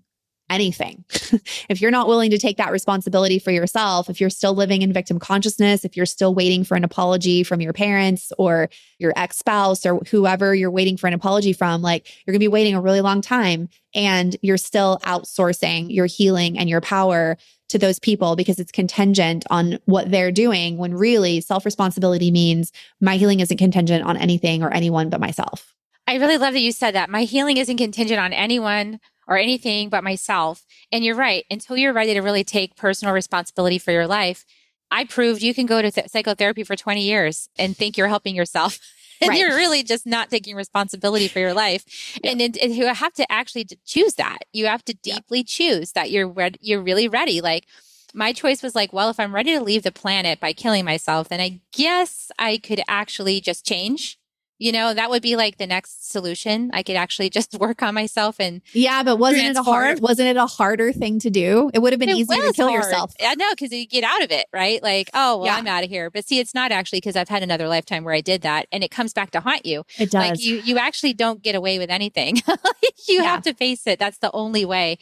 [0.48, 1.04] anything.
[1.68, 4.92] if you're not willing to take that responsibility for yourself, if you're still living in
[4.92, 8.68] victim consciousness, if you're still waiting for an apology from your parents or
[8.98, 12.44] your ex spouse or whoever you're waiting for an apology from, like you're going to
[12.44, 17.36] be waiting a really long time and you're still outsourcing your healing and your power
[17.68, 22.72] to those people because it's contingent on what they're doing when really self responsibility means
[23.00, 25.74] my healing isn't contingent on anything or anyone but myself.
[26.06, 27.10] I really love that you said that.
[27.10, 30.64] My healing isn't contingent on anyone or anything but myself.
[30.92, 31.44] And you're right.
[31.50, 34.44] Until you're ready to really take personal responsibility for your life,
[34.90, 38.36] I proved you can go to th- psychotherapy for 20 years and think you're helping
[38.36, 38.78] yourself.
[39.20, 39.38] and right.
[39.38, 42.18] you're really just not taking responsibility for your life.
[42.22, 42.32] Yeah.
[42.32, 44.38] And, and, and, you have to actually choose that.
[44.52, 45.44] You have to deeply yeah.
[45.46, 47.40] choose that you're re- you're really ready.
[47.40, 47.66] Like
[48.14, 51.28] my choice was like, well, if I'm ready to leave the planet by killing myself,
[51.28, 54.18] then I guess I could actually just change
[54.58, 56.70] You know, that would be like the next solution.
[56.72, 60.00] I could actually just work on myself and yeah, but wasn't it a hard?
[60.00, 61.70] Wasn't it a harder thing to do?
[61.74, 62.84] It would have been it easier to kill hard.
[62.84, 63.14] yourself.
[63.20, 64.82] I know because you get out of it, right?
[64.82, 65.56] Like, oh, well, yeah.
[65.56, 66.10] I'm out of here.
[66.10, 68.82] But see, it's not actually because I've had another lifetime where I did that, and
[68.82, 69.84] it comes back to haunt you.
[69.98, 70.30] It does.
[70.30, 72.36] Like you, you actually don't get away with anything.
[73.08, 73.24] you yeah.
[73.24, 73.98] have to face it.
[73.98, 74.98] That's the only way.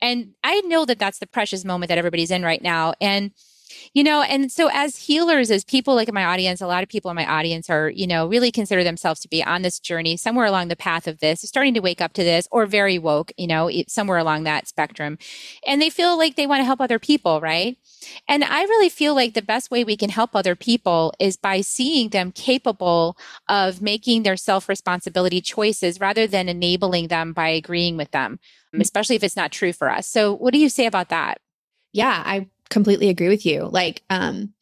[0.00, 3.32] And I know that that's the precious moment that everybody's in right now, and
[3.94, 6.88] you know, and so as healers, as people like in my audience, a lot of
[6.88, 10.16] people in my audience are, you know, really consider themselves to be on this journey
[10.16, 13.32] somewhere along the path of this, starting to wake up to this or very woke,
[13.36, 15.18] you know, somewhere along that spectrum.
[15.66, 17.76] And they feel like they want to help other people, right?
[18.28, 21.60] And I really feel like the best way we can help other people is by
[21.60, 23.16] seeing them capable
[23.48, 28.38] of making their self responsibility choices rather than enabling them by agreeing with them,
[28.72, 28.80] mm-hmm.
[28.80, 30.06] especially if it's not true for us.
[30.06, 31.38] So, what do you say about that?
[31.92, 33.68] Yeah, I completely agree with you.
[33.72, 34.52] Like, um,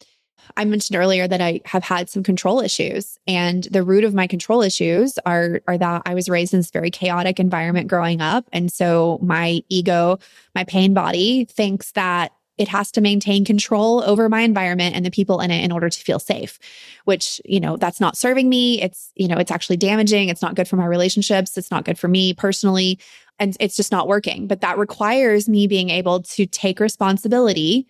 [0.57, 4.26] I mentioned earlier that I have had some control issues and the root of my
[4.26, 8.46] control issues are are that I was raised in this very chaotic environment growing up
[8.52, 10.18] and so my ego,
[10.55, 15.11] my pain body thinks that it has to maintain control over my environment and the
[15.11, 16.59] people in it in order to feel safe
[17.05, 18.80] which you know that's not serving me.
[18.80, 20.28] It's you know it's actually damaging.
[20.28, 21.57] It's not good for my relationships.
[21.59, 22.98] It's not good for me personally
[23.38, 24.46] and it's just not working.
[24.46, 27.88] But that requires me being able to take responsibility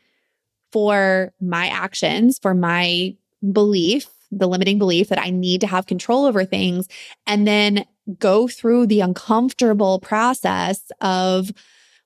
[0.75, 3.15] for my actions, for my
[3.53, 6.89] belief, the limiting belief that I need to have control over things,
[7.29, 7.85] and then
[8.19, 11.53] go through the uncomfortable process of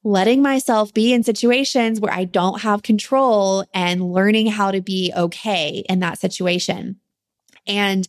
[0.05, 5.15] letting myself be in situations where I don't have control and learning how to be
[5.17, 6.97] okay in that situation.
[7.67, 8.07] And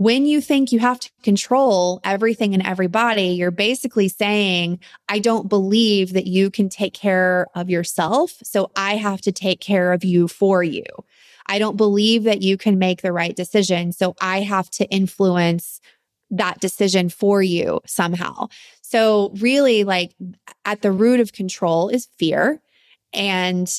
[0.00, 4.80] when you think you have to control everything and everybody, you're basically saying,
[5.10, 8.32] I don't believe that you can take care of yourself.
[8.42, 10.86] So I have to take care of you for you.
[11.48, 13.92] I don't believe that you can make the right decision.
[13.92, 15.82] So I have to influence
[16.30, 18.48] that decision for you somehow.
[18.80, 20.14] So, really, like
[20.64, 22.62] at the root of control is fear.
[23.12, 23.70] And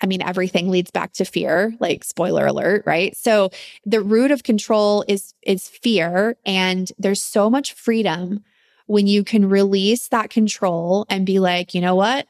[0.00, 3.16] I mean, everything leads back to fear, like spoiler alert, right?
[3.16, 3.50] So
[3.84, 6.36] the root of control is, is fear.
[6.46, 8.44] And there's so much freedom
[8.86, 12.26] when you can release that control and be like, you know what?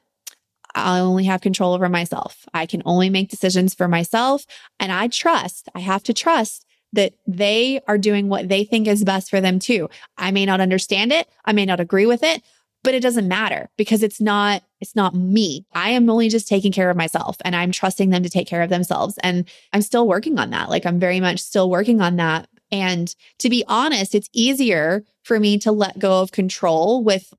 [0.75, 2.47] I only have control over myself.
[2.55, 4.47] I can only make decisions for myself.
[4.79, 9.05] And I trust, I have to trust that they are doing what they think is
[9.05, 9.89] best for them too.
[10.19, 11.29] I may not understand it.
[11.45, 12.43] I may not agree with it,
[12.83, 16.73] but it doesn't matter because it's not it's not me i am only just taking
[16.73, 20.07] care of myself and i'm trusting them to take care of themselves and i'm still
[20.07, 24.15] working on that like i'm very much still working on that and to be honest
[24.15, 27.33] it's easier for me to let go of control with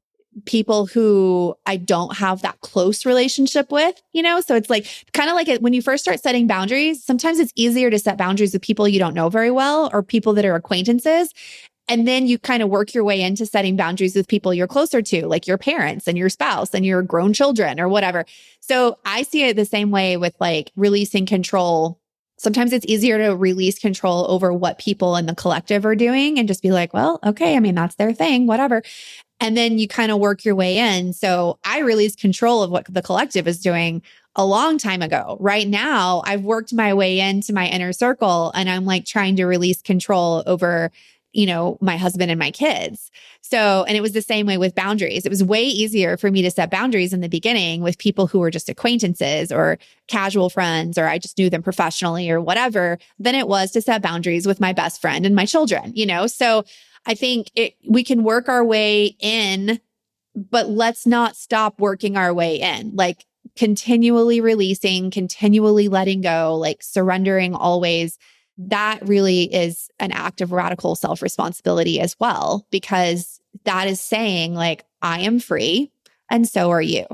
[0.46, 4.40] people who I don't have that close relationship with, you know?
[4.40, 7.52] So it's like kind of like it, when you first start setting boundaries, sometimes it's
[7.56, 10.56] easier to set boundaries with people you don't know very well or people that are
[10.56, 11.34] acquaintances.
[11.92, 15.02] And then you kind of work your way into setting boundaries with people you're closer
[15.02, 18.26] to, like your parents and your spouse and your grown children or whatever.
[18.62, 22.00] So I see it the same way with like releasing control.
[22.38, 26.48] Sometimes it's easier to release control over what people in the collective are doing and
[26.48, 28.84] just be like, well, okay, I mean, that's their thing, whatever.
[29.42, 31.12] And then you kind of work your way in.
[31.12, 34.02] So I released control of what the collective is doing
[34.38, 35.36] a long time ago.
[35.42, 39.46] Right now, I've worked my way into my inner circle and I'm like trying to
[39.46, 40.90] release control over
[41.34, 43.10] you know, my husband and my kids.
[43.42, 45.26] So, and it was the same way with boundaries.
[45.26, 48.40] It was way easier for me to set boundaries in the beginning with people who
[48.40, 49.78] were just acquaintances or
[50.08, 54.02] casual friends, or I just knew them professionally or whatever, than it was to set
[54.02, 56.28] boundaries with my best friend and my children, you know?
[56.28, 56.66] So
[57.06, 59.80] I think it, we can work our way in,
[60.36, 62.96] but let's not stop working our way in.
[62.96, 63.26] Like,
[63.56, 68.18] continually releasing, continually letting go, like surrendering always
[68.70, 74.54] that really is an act of radical self responsibility as well, because that is saying,
[74.54, 75.92] like, I am free
[76.30, 77.06] and so are you.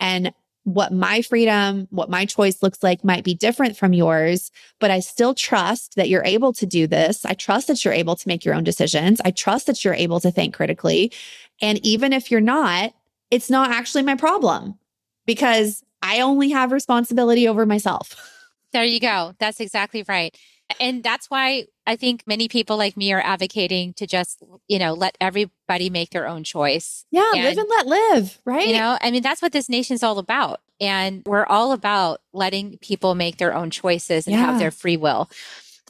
[0.00, 0.32] And
[0.64, 5.00] what my freedom, what my choice looks like might be different from yours, but I
[5.00, 7.24] still trust that you're able to do this.
[7.26, 9.20] I trust that you're able to make your own decisions.
[9.24, 11.12] I trust that you're able to think critically.
[11.60, 12.94] And even if you're not,
[13.30, 14.78] it's not actually my problem
[15.26, 18.16] because I only have responsibility over myself.
[18.74, 19.34] There you go.
[19.38, 20.36] That's exactly right.
[20.80, 24.94] And that's why I think many people like me are advocating to just, you know,
[24.94, 27.04] let everybody make their own choice.
[27.10, 28.66] Yeah, and, live and let live, right?
[28.66, 30.60] You know, I mean, that's what this nation's all about.
[30.80, 34.46] And we're all about letting people make their own choices and yeah.
[34.46, 35.30] have their free will.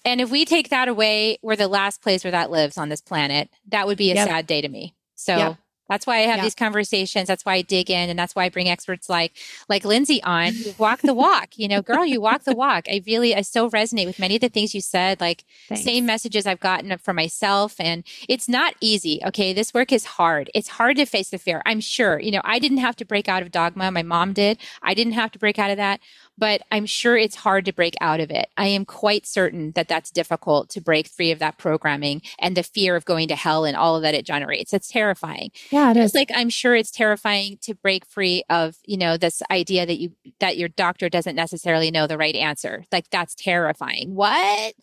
[0.05, 3.01] And if we take that away, we're the last place where that lives on this
[3.01, 3.49] planet.
[3.69, 4.29] That would be a yep.
[4.29, 4.95] sad day to me.
[5.15, 5.57] So, yep.
[5.89, 6.43] That's why I have Yeah.
[6.45, 7.29] these conversations.
[7.29, 9.33] That's why I dig in, and that's why I bring experts like
[9.69, 10.53] like Lindsay on.
[10.55, 12.87] who walk the walk, you know, girl, you walk the walk.
[12.89, 15.21] I really, I so resonate with many of the things you said.
[15.21, 15.85] Like Thanks.
[15.85, 19.21] same messages I've gotten for myself, and it's not easy.
[19.27, 20.51] Okay, this work is hard.
[20.55, 21.63] It's hard to face the fear.
[21.67, 22.19] I'm sure.
[22.21, 23.91] You know, I didn't have to break out of dogma.
[23.91, 24.59] My mom did.
[24.83, 26.01] I didn't have to break out of that,
[26.37, 28.49] but I'm sure it's hard to break out of it.
[28.57, 32.63] I am quite certain that that's difficult to break free of that programming and the
[32.63, 34.73] fear of going to hell and all of that it generates.
[34.73, 35.51] It's terrifying.
[35.71, 36.07] Yeah, it is.
[36.07, 39.99] It's like I'm sure it's terrifying to break free of, you know, this idea that
[39.99, 42.85] you that your doctor doesn't necessarily know the right answer.
[42.91, 44.15] Like that's terrifying.
[44.15, 44.75] What?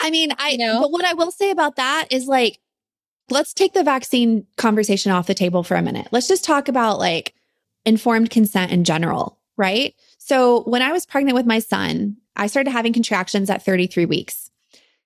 [0.00, 0.80] I mean, I You know?
[0.80, 2.58] but what I will say about that is like,
[3.28, 6.08] let's take the vaccine conversation off the table for a minute.
[6.10, 7.34] Let's just talk about like
[7.84, 9.94] informed consent in general, right?
[10.30, 14.48] So when I was pregnant with my son, I started having contractions at 33 weeks.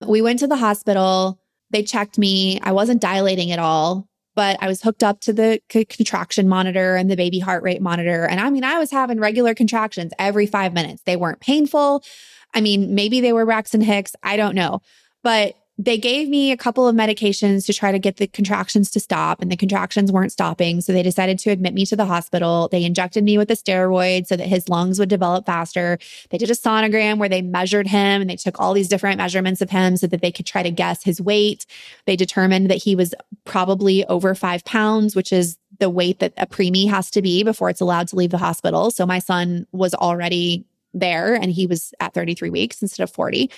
[0.07, 1.41] We went to the hospital.
[1.71, 2.61] They checked me.
[2.61, 6.95] I wasn't dilating at all, but I was hooked up to the c- contraction monitor
[6.95, 8.27] and the baby heart rate monitor.
[8.27, 11.01] And I mean, I was having regular contractions every five minutes.
[11.07, 12.05] They weren't painful.
[12.53, 14.15] I mean, maybe they were Braxton Hicks.
[14.23, 14.83] I don't know.
[15.23, 19.01] But they gave me a couple of medications to try to get the contractions to
[19.01, 20.81] stop, and the contractions weren't stopping.
[20.81, 22.69] So they decided to admit me to the hospital.
[22.71, 25.99] They injected me with a steroid so that his lungs would develop faster.
[26.31, 29.61] They did a sonogram where they measured him and they took all these different measurements
[29.61, 31.67] of him so that they could try to guess his weight.
[32.07, 33.13] They determined that he was
[33.45, 37.69] probably over five pounds, which is the weight that a preemie has to be before
[37.69, 38.93] it's allowed to leave the hospital.
[38.93, 43.51] So my son was already there and he was at 33 weeks instead of 40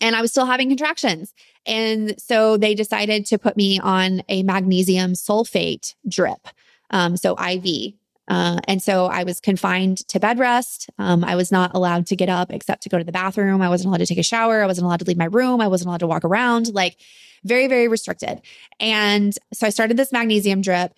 [0.00, 1.32] and I was still having contractions.
[1.66, 6.48] And so they decided to put me on a magnesium sulfate drip,
[6.90, 7.94] um, so IV.
[8.26, 10.88] Uh, and so I was confined to bed rest.
[10.98, 13.60] Um, I was not allowed to get up except to go to the bathroom.
[13.60, 14.62] I wasn't allowed to take a shower.
[14.62, 15.60] I wasn't allowed to leave my room.
[15.60, 16.96] I wasn't allowed to walk around, like
[17.44, 18.40] very, very restricted.
[18.80, 20.94] And so I started this magnesium drip.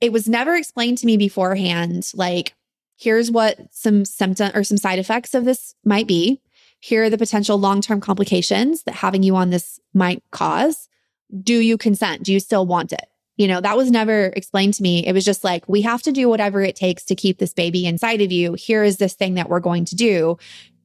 [0.00, 2.54] It was never explained to me beforehand, like,
[2.98, 6.40] here's what some symptom or some side effects of this might be
[6.80, 10.88] here are the potential long term complications that having you on this might cause.
[11.42, 12.22] Do you consent?
[12.22, 13.06] Do you still want it?
[13.36, 15.06] You know, that was never explained to me.
[15.06, 17.86] It was just like, we have to do whatever it takes to keep this baby
[17.86, 18.54] inside of you.
[18.54, 20.38] Here is this thing that we're going to do.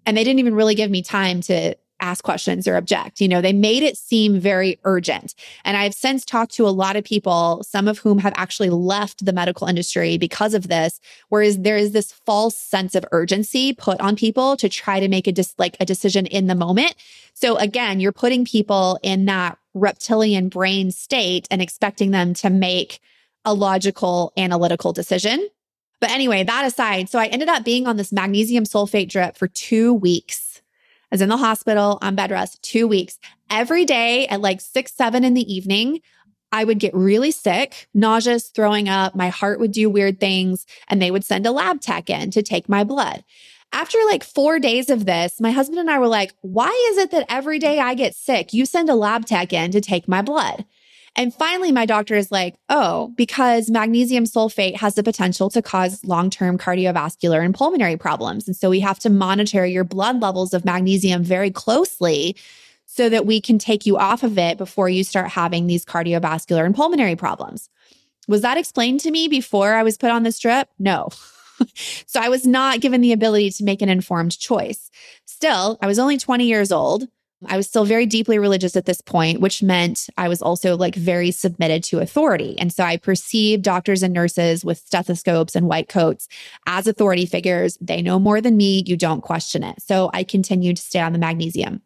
[0.06, 3.22] And they didn't even really give me time to ask questions or object.
[3.22, 5.36] You know, they made it seem very urgent.
[5.64, 9.26] And I've since talked to a lot of people, some of whom have actually left
[9.26, 11.00] the medical industry because of this,
[11.30, 15.28] whereas there is this false sense of urgency put on people to try to make
[15.28, 16.96] a dis- like a decision in the moment.
[17.34, 23.00] So again, you're putting people in that reptilian brain state and expecting them to make
[23.46, 25.48] a logical analytical decision.
[26.00, 29.48] But anyway, that aside, so I ended up being on this magnesium sulfate drip for
[29.48, 30.51] 2 weeks.
[31.12, 33.20] I was in the hospital on bed rest two weeks.
[33.50, 36.00] Every day at like six, seven in the evening,
[36.54, 39.14] I would get really sick, nauseous, throwing up.
[39.14, 42.42] My heart would do weird things, and they would send a lab tech in to
[42.42, 43.24] take my blood.
[43.74, 47.12] After like four days of this, my husband and I were like, why is it
[47.12, 50.22] that every day I get sick, you send a lab tech in to take my
[50.22, 50.66] blood?
[51.16, 56.04] And finally, my doctor is like, oh, because magnesium sulfate has the potential to cause
[56.06, 58.48] long term cardiovascular and pulmonary problems.
[58.48, 62.38] And so we have to monitor your blood levels of magnesium very closely
[62.86, 66.66] so that we can take you off of it before you start having these cardiovascular
[66.66, 67.70] and pulmonary problems.
[68.28, 70.70] Was that explained to me before I was put on this drip?
[70.80, 71.10] No.
[72.06, 74.90] so I was not given the ability to make an informed choice.
[75.26, 77.08] Still, I was only 20 years old.
[77.48, 80.96] I was still very deeply religious at this point, which meant I was also like
[80.96, 82.58] very submitted to authority.
[82.60, 86.28] And so I perceived doctors and nurses with stethoscopes and white coats
[86.68, 87.78] as authority figures.
[87.82, 88.84] They know more than me.
[88.86, 89.82] You don't question it.
[89.82, 91.82] So I continued to stay on the magnesium.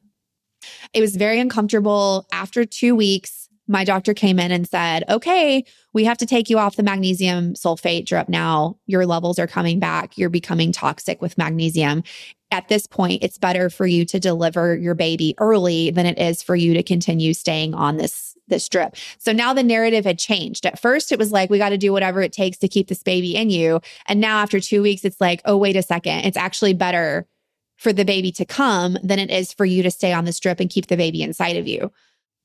[0.93, 2.26] It was very uncomfortable.
[2.32, 5.63] After two weeks, my doctor came in and said, okay,
[5.93, 8.78] we have to take you off the magnesium sulfate drip now.
[8.86, 10.18] Your levels are coming back.
[10.18, 12.03] You're becoming toxic with magnesium.
[12.51, 16.43] At this point, it's better for you to deliver your baby early than it is
[16.43, 18.95] for you to continue staying on this this drip.
[19.18, 20.68] So now the narrative had changed.
[20.68, 23.01] At first, it was like, we got to do whatever it takes to keep this
[23.01, 23.82] baby in you.
[24.05, 26.26] And now, after two weeks, it's like, oh, wait a second.
[26.26, 27.26] It's actually better
[27.78, 30.59] for the baby to come than it is for you to stay on this drip
[30.59, 31.91] and keep the baby inside of you.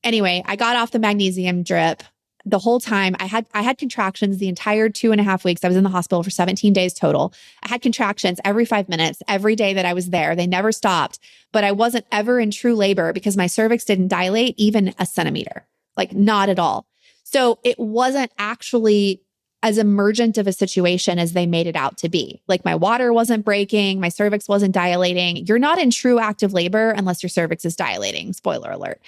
[0.03, 2.03] Anyway, I got off the magnesium drip
[2.45, 5.63] the whole time I had I had contractions the entire two and a half weeks.
[5.63, 7.33] I was in the hospital for 17 days total.
[7.63, 10.35] I had contractions every five minutes, every day that I was there.
[10.35, 11.19] They never stopped,
[11.51, 15.67] but I wasn't ever in true labor because my cervix didn't dilate even a centimeter,
[15.95, 16.87] like not at all.
[17.23, 19.21] So it wasn't actually
[19.63, 22.41] as emergent of a situation as they made it out to be.
[22.47, 25.45] Like my water wasn't breaking, my cervix wasn't dilating.
[25.45, 28.33] You're not in true active labor unless your cervix is dilating.
[28.33, 28.99] Spoiler alert.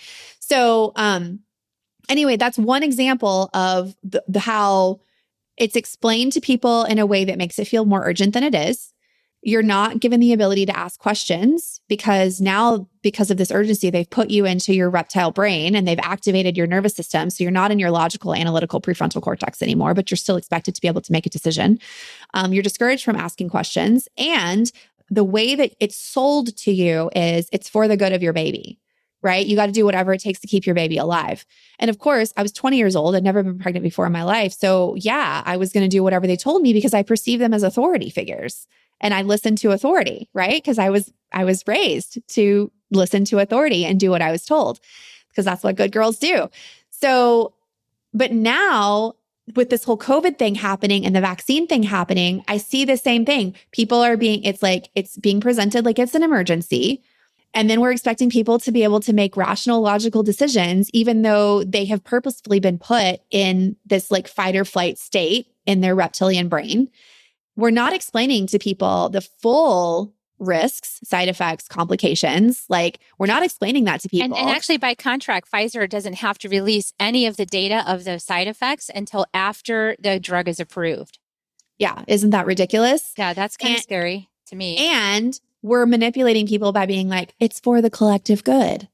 [0.46, 1.40] So, um,
[2.10, 5.00] anyway, that's one example of the, the how
[5.58, 8.56] It's explained to people in a way that makes it feel more urgent than it
[8.56, 8.92] is.
[9.46, 14.10] You're not given the ability to ask questions because now, because of this urgency, they've
[14.10, 17.30] put you into your reptile brain and they've activated your nervous system.
[17.30, 20.82] So you're not in your logical, analytical prefrontal cortex anymore, but you're still expected to
[20.82, 21.80] be able to make a decision.
[22.34, 24.08] Um, you're discouraged from asking questions.
[24.18, 24.72] And
[25.10, 28.80] the way that it's sold to you is it's for the good of your baby
[29.24, 29.46] right?
[29.46, 31.46] You got to do whatever it takes to keep your baby alive.
[31.80, 33.16] And of course, I was 20 years old.
[33.16, 34.54] I'd never been pregnant before in my life.
[34.54, 37.54] So, yeah, I was going to do whatever they told me because I perceived them
[37.54, 38.68] as authority figures
[39.02, 40.62] and I listened to authority, right?
[40.62, 44.46] Because I was I was raised to listen to authority and do what I was
[44.46, 44.80] told
[45.30, 46.50] because that's what good girls do.
[46.90, 47.54] So,
[48.14, 49.16] but now
[49.56, 53.26] with this whole COVID thing happening and the vaccine thing happening, I see the same
[53.26, 53.56] thing.
[53.72, 57.04] People are being, it's like, it's being presented like it's an emergency.
[57.54, 61.64] And then we're expecting people to be able to make rational, logical decisions, even though
[61.64, 66.50] they have purposefully been put in this like fight or flight state in their reptilian
[66.50, 66.90] brain
[67.56, 72.66] we're not explaining to people the full risks, side effects, complications.
[72.68, 74.26] Like we're not explaining that to people.
[74.26, 78.04] And, and, actually, by contract, Pfizer doesn't have to release any of the data of
[78.04, 81.20] those side effects until after the drug is approved.
[81.78, 82.04] Yeah.
[82.08, 83.14] Isn't that ridiculous?
[83.18, 84.78] Yeah, that's kind and, of scary to me.
[84.78, 88.88] And we're manipulating people by being like, it's for the collective good.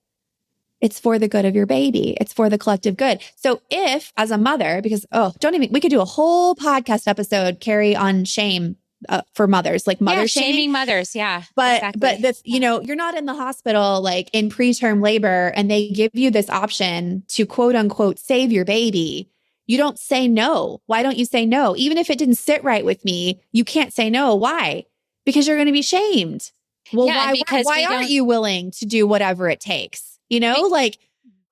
[0.80, 2.16] It's for the good of your baby.
[2.22, 3.22] It's for the collective good.
[3.36, 7.08] So if as a mother, because, oh, don't even, we could do a whole podcast
[7.08, 8.78] episode, Carrie, on shame
[9.10, 10.52] uh, for mothers, like mother yeah, shaming.
[10.52, 11.16] shaming mothers.
[11.16, 11.44] Yeah.
[11.56, 12.00] But, exactly.
[12.00, 15.90] but the, you know, you're not in the hospital like in preterm labor and they
[15.90, 19.30] give you this option to quote unquote save your baby.
[19.66, 20.82] You don't say no.
[20.86, 21.76] Why don't you say no?
[21.76, 24.34] Even if it didn't sit right with me, you can't say no.
[24.36, 24.86] Why?
[25.26, 26.52] Because you're going to be shamed.
[26.94, 30.20] Well, yeah, why, because why, why aren't you willing to do whatever it takes?
[30.30, 30.98] You know, like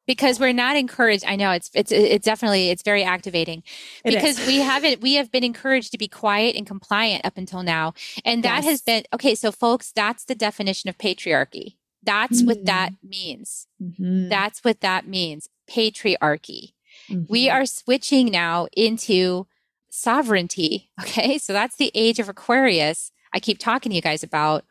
[0.08, 3.62] because we're not encouraged i know it's it's it's definitely it's very activating
[4.04, 7.94] because we haven't we have been encouraged to be quiet and compliant up until now
[8.26, 8.66] and that yes.
[8.66, 12.48] has been okay so folks that's the definition of patriarchy that's mm-hmm.
[12.48, 13.10] what that mm-hmm.
[13.10, 14.30] means mm-hmm.
[14.30, 16.72] that's what that means patriarchy
[17.10, 17.24] mm-hmm.
[17.30, 19.46] we are switching now into
[19.90, 24.64] sovereignty okay so that's the age of aquarius i keep talking to you guys about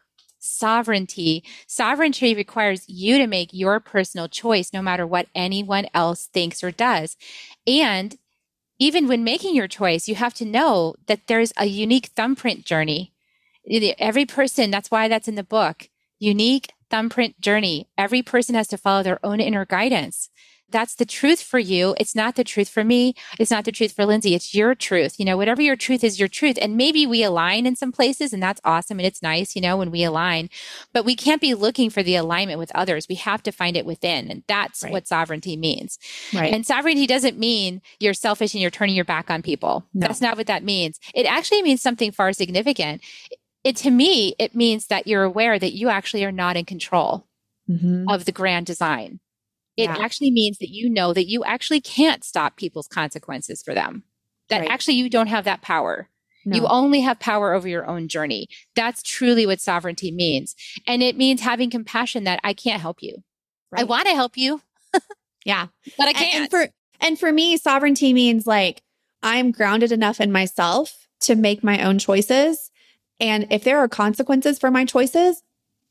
[0.47, 1.43] sovereignty.
[1.67, 6.71] Sovereignty requires you to make your personal choice no matter what anyone else thinks or
[6.71, 7.17] does.
[7.67, 8.17] And
[8.79, 13.13] even when making your choice, you have to know that there's a unique thumbprint journey.
[13.99, 15.89] Every person, that's why that's in the book,
[16.19, 17.89] unique thumbprint journey.
[17.99, 20.29] Every person has to follow their own inner guidance
[20.71, 21.95] that's the truth for you.
[21.99, 23.15] It's not the truth for me.
[23.39, 24.35] It's not the truth for Lindsay.
[24.35, 25.19] It's your truth.
[25.19, 26.59] You know, whatever your truth is, your truth.
[26.61, 28.99] And maybe we align in some places, and that's awesome.
[28.99, 30.51] And it's nice, you know, when we align.
[30.93, 33.07] But we can't be looking for the alignment with others.
[33.09, 34.31] We have to find it within.
[34.31, 34.93] And that's right.
[34.93, 35.99] what sovereignty means.
[36.35, 36.53] Right.
[36.53, 39.87] And sovereignty doesn't mean you're selfish and you're turning your back on people.
[39.95, 40.07] No.
[40.07, 40.99] That's not what that means.
[41.15, 43.03] It actually means something far significant.
[43.63, 47.27] It to me, it means that you're aware that you actually are not in control
[47.69, 48.09] mm-hmm.
[48.09, 49.21] of the grand design
[49.77, 49.99] it yeah.
[49.99, 54.05] actually means that you know that you actually can't stop people's consequences for them.
[54.49, 54.71] That right.
[54.71, 56.09] actually you don't have that power.
[56.45, 56.57] No.
[56.57, 58.49] You only have power over your own journey.
[58.77, 60.55] That's truly what sovereignty means.
[60.87, 63.17] And it means having compassion that I can't help you.
[63.73, 63.81] Right.
[63.81, 64.63] I want to help you.
[65.45, 65.67] yeah.
[65.99, 66.35] But I can't.
[66.35, 66.69] And, and for
[67.01, 68.83] and for me, sovereignty means like
[69.23, 72.71] I'm grounded enough in myself to make my own choices.
[73.19, 75.43] And if there are consequences for my choices,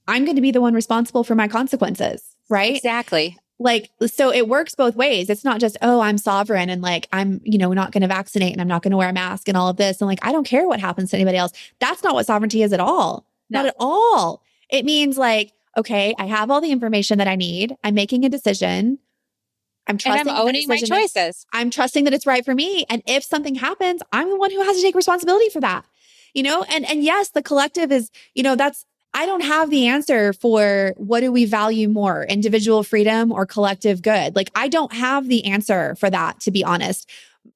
[0.08, 2.24] I'm going to be the one responsible for my consequences.
[2.50, 2.76] Right.
[2.76, 5.30] Exactly like so it works both ways.
[5.30, 8.52] It's not just oh i'm sovereign and like i'm you know not going to vaccinate
[8.52, 10.32] and i'm not going to wear a mask and all of this and like i
[10.32, 11.54] don't care what happens to anybody else.
[11.80, 13.26] That's not what sovereignty is at all.
[13.50, 13.60] No.
[13.60, 14.44] not at all.
[14.70, 17.76] It means like okay i have all the information that i need.
[17.84, 19.00] I'm making a decision.
[19.88, 21.46] I'm trusting and i'm owning my choices.
[21.54, 22.86] I'm trusting that it's right for me.
[22.90, 25.86] And if something happens i'm the one who has to take responsibility for that.
[26.34, 26.64] You know?
[26.64, 28.86] And and yes the collective is you know that's
[29.16, 34.02] I don't have the answer for what do we value more, individual freedom or collective
[34.02, 34.36] good.
[34.36, 37.10] Like, I don't have the answer for that, to be honest.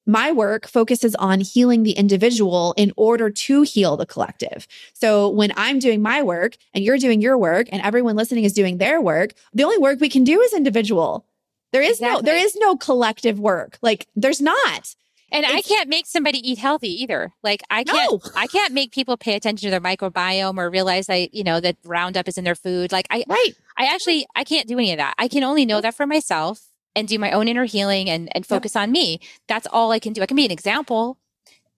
[0.06, 4.66] My work focuses on healing the individual in order to heal the collective.
[4.94, 8.54] So when I'm doing my work and you're doing your work and everyone listening is
[8.54, 11.26] doing their work, the only work we can do is individual.
[11.72, 12.22] There is exactly.
[12.22, 13.78] no there is no collective work.
[13.82, 14.94] Like there's not.
[15.32, 17.32] And it's, I can't make somebody eat healthy either.
[17.42, 18.20] Like I can't, no.
[18.34, 21.76] I can't make people pay attention to their microbiome or realize I, you know, that
[21.84, 22.92] Roundup is in their food.
[22.92, 23.52] Like I, right.
[23.76, 25.14] I actually, I can't do any of that.
[25.18, 26.62] I can only know that for myself
[26.96, 28.82] and do my own inner healing and, and focus yep.
[28.82, 29.20] on me.
[29.46, 30.22] That's all I can do.
[30.22, 31.18] I can be an example.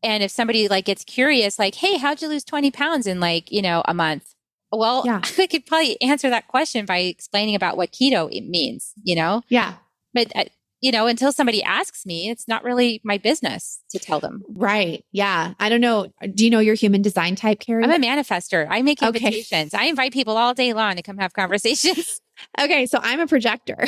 [0.03, 3.53] And if somebody like gets curious, like, Hey, how'd you lose 20 pounds in like,
[3.53, 4.35] you know, a month?
[4.73, 5.21] Well, yeah.
[5.39, 9.43] I could probably answer that question by explaining about what keto means, you know?
[9.49, 9.75] Yeah.
[10.15, 10.45] But uh,
[10.83, 14.43] you know, until somebody asks me, it's not really my business to tell them.
[14.49, 15.05] Right.
[15.13, 15.55] Yeah.
[15.61, 16.09] I don't know.
[16.35, 17.85] Do you know your human design type, Carrie?
[17.85, 18.67] I'm a manifester.
[18.69, 19.73] I make invitations.
[19.73, 19.85] Okay.
[19.85, 22.21] I invite people all day long to come have conversations.
[22.61, 23.77] Okay, so I'm a projector.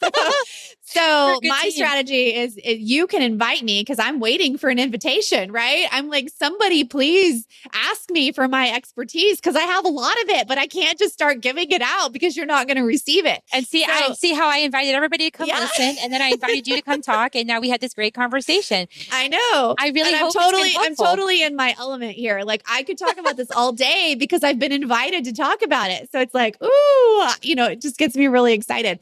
[0.82, 1.70] so, my team.
[1.72, 5.86] strategy is, is, you can invite me because I'm waiting for an invitation, right?
[5.92, 10.30] I'm like, somebody please ask me for my expertise because I have a lot of
[10.30, 13.26] it, but I can't just start giving it out because you're not going to receive
[13.26, 13.42] it.
[13.52, 15.60] And see, so, I see how I invited everybody to come yeah.
[15.60, 18.14] listen, and then I invited you to come talk, and now we had this great
[18.14, 18.88] conversation.
[19.12, 19.74] I know.
[19.78, 22.40] I really I'm totally, I'm totally in my element here.
[22.42, 25.90] Like I could talk about this all day because I've been invited to talk about
[25.90, 26.10] it.
[26.10, 29.00] So it's like, ooh, you know, just gets me really excited.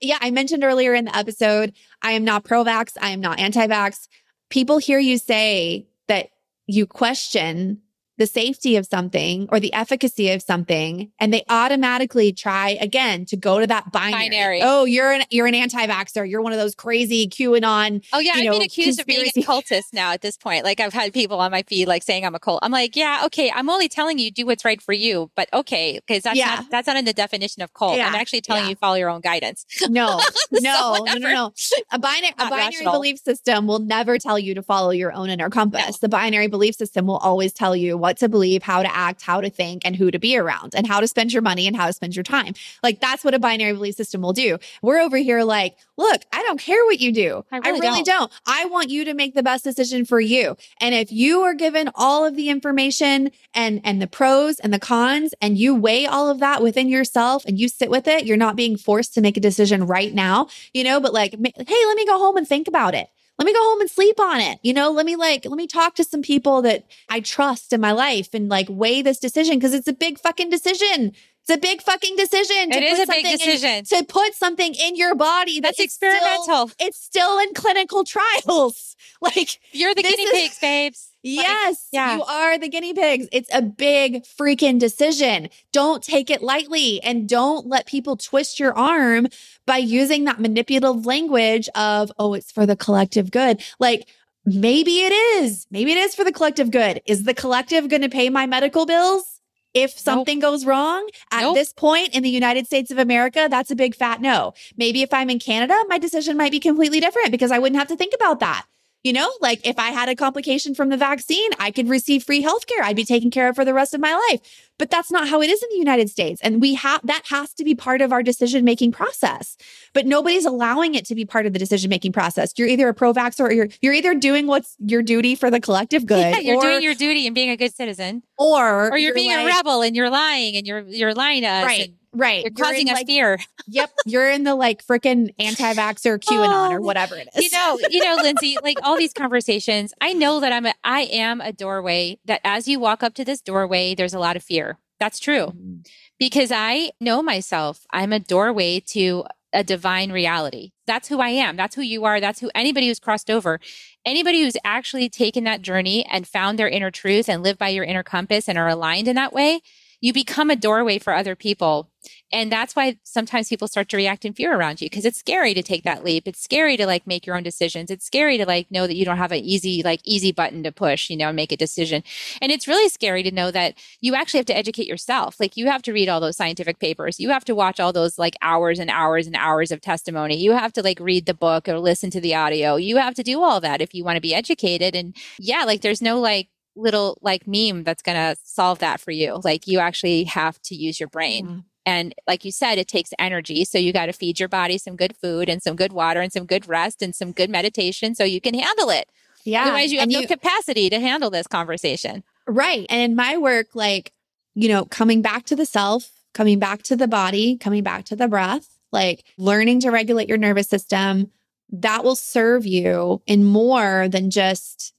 [0.00, 3.40] Yeah, I mentioned earlier in the episode, I am not pro vax, I am not
[3.40, 4.08] anti vax.
[4.50, 6.28] People hear you say that
[6.66, 7.82] you question
[8.16, 13.36] the safety of something or the efficacy of something and they automatically try again to
[13.36, 14.28] go to that binary.
[14.28, 14.60] binary.
[14.62, 16.28] Oh, you're an you're an anti-vaxxer.
[16.28, 18.04] You're one of those crazy QAnon.
[18.12, 19.28] Oh yeah, I've know, been accused conspiracy.
[19.28, 20.64] of being a cultist now at this point.
[20.64, 22.60] Like I've had people on my feed like saying I'm a cult.
[22.62, 26.00] I'm like, yeah, okay, I'm only telling you do what's right for you, but okay,
[26.06, 26.56] because that's yeah.
[26.56, 27.96] not that's not in the definition of cult.
[27.96, 28.08] Yeah.
[28.08, 28.70] I'm actually telling yeah.
[28.70, 29.64] you follow your own guidance.
[29.94, 31.52] No, no, so no, no, no.
[31.92, 32.92] A binary a binary rational.
[32.94, 36.02] belief system will never tell you to follow your own inner compass.
[36.02, 36.06] No.
[36.06, 39.40] The binary belief system will always tell you what to believe, how to act, how
[39.40, 41.86] to think, and who to be around, and how to spend your money and how
[41.86, 42.52] to spend your time.
[42.82, 44.58] Like that's what a binary belief system will do.
[44.82, 47.46] We're over here like, look, I don't care what you do.
[47.50, 48.30] I really, I really don't.
[48.30, 48.32] don't.
[48.46, 50.54] I want you to make the best decision for you.
[50.82, 54.78] And if you are given all of the information and and the pros and the
[54.78, 58.36] cons, and you weigh all of that within yourself and you sit with it, you're
[58.36, 61.96] not being forced to make a decision right now, you know, but like, hey, let
[61.96, 63.08] me go home and think about it
[63.38, 64.58] let me go home and sleep on it.
[64.62, 67.80] You know, let me like, let me talk to some people that I trust in
[67.80, 71.12] my life and like weigh this decision because it's a big fucking decision.
[71.42, 72.72] It's a big fucking decision.
[72.72, 76.68] It is a big decision in, to put something in your body that's experimental.
[76.68, 78.96] Still, it's still in clinical trials.
[79.20, 81.13] Like you're the guinea is, pigs, babes.
[81.24, 82.16] Yes, yeah.
[82.16, 83.26] you are the guinea pigs.
[83.32, 85.48] It's a big freaking decision.
[85.72, 89.28] Don't take it lightly and don't let people twist your arm
[89.66, 93.62] by using that manipulative language of, oh, it's for the collective good.
[93.80, 94.06] Like,
[94.44, 95.66] maybe it is.
[95.70, 97.00] Maybe it is for the collective good.
[97.06, 99.40] Is the collective going to pay my medical bills?
[99.72, 100.52] If something nope.
[100.52, 101.56] goes wrong at nope.
[101.56, 104.52] this point in the United States of America, that's a big fat no.
[104.76, 107.88] Maybe if I'm in Canada, my decision might be completely different because I wouldn't have
[107.88, 108.66] to think about that.
[109.04, 112.42] You know, like if I had a complication from the vaccine, I could receive free
[112.42, 112.80] healthcare.
[112.82, 114.40] I'd be taken care of for the rest of my life.
[114.78, 116.40] But that's not how it is in the United States.
[116.42, 119.58] And we have that has to be part of our decision making process.
[119.92, 122.54] But nobody's allowing it to be part of the decision making process.
[122.56, 125.60] You're either a pro vaxxer or you're you're either doing what's your duty for the
[125.60, 126.18] collective good.
[126.18, 128.22] Yeah, you're or, doing your duty and being a good citizen.
[128.38, 131.42] Or or you're, you're being like, a rebel and you're lying and you're you're lying
[131.42, 131.64] to us.
[131.66, 131.94] Right.
[132.14, 132.44] Right.
[132.44, 133.38] You're causing us like, fear.
[133.66, 133.90] yep.
[134.06, 137.44] You're in the like freaking anti vaxxer QAnon oh, or whatever it is.
[137.44, 141.02] You know, you know, Lindsay, like all these conversations, I know that I'm a I
[141.02, 144.42] am a doorway that as you walk up to this doorway, there's a lot of
[144.42, 144.78] fear.
[145.00, 145.46] That's true.
[145.46, 145.74] Mm-hmm.
[146.18, 147.84] Because I know myself.
[147.90, 150.72] I'm a doorway to a divine reality.
[150.86, 151.56] That's who I am.
[151.56, 152.20] That's who you are.
[152.20, 153.60] That's who anybody who's crossed over,
[154.04, 157.84] anybody who's actually taken that journey and found their inner truth and live by your
[157.84, 159.60] inner compass and are aligned in that way,
[160.04, 161.88] you become a doorway for other people.
[162.30, 165.54] And that's why sometimes people start to react in fear around you because it's scary
[165.54, 166.28] to take that leap.
[166.28, 167.90] It's scary to like make your own decisions.
[167.90, 170.72] It's scary to like know that you don't have an easy, like easy button to
[170.72, 172.02] push, you know, and make a decision.
[172.42, 175.40] And it's really scary to know that you actually have to educate yourself.
[175.40, 177.18] Like you have to read all those scientific papers.
[177.18, 180.36] You have to watch all those like hours and hours and hours of testimony.
[180.36, 182.76] You have to like read the book or listen to the audio.
[182.76, 184.94] You have to do all that if you want to be educated.
[184.94, 189.10] And yeah, like there's no like little like meme that's going to solve that for
[189.10, 189.40] you.
[189.44, 191.46] Like you actually have to use your brain.
[191.46, 191.58] Mm-hmm.
[191.86, 193.64] And like you said, it takes energy.
[193.64, 196.32] So you got to feed your body some good food and some good water and
[196.32, 199.08] some good rest and some good meditation so you can handle it.
[199.44, 199.64] Yeah.
[199.64, 202.24] Otherwise, you have and no capacity to handle this conversation.
[202.46, 202.86] Right.
[202.88, 204.12] And in my work, like,
[204.54, 208.16] you know, coming back to the self, coming back to the body, coming back to
[208.16, 211.30] the breath, like learning to regulate your nervous system,
[211.70, 214.93] that will serve you in more than just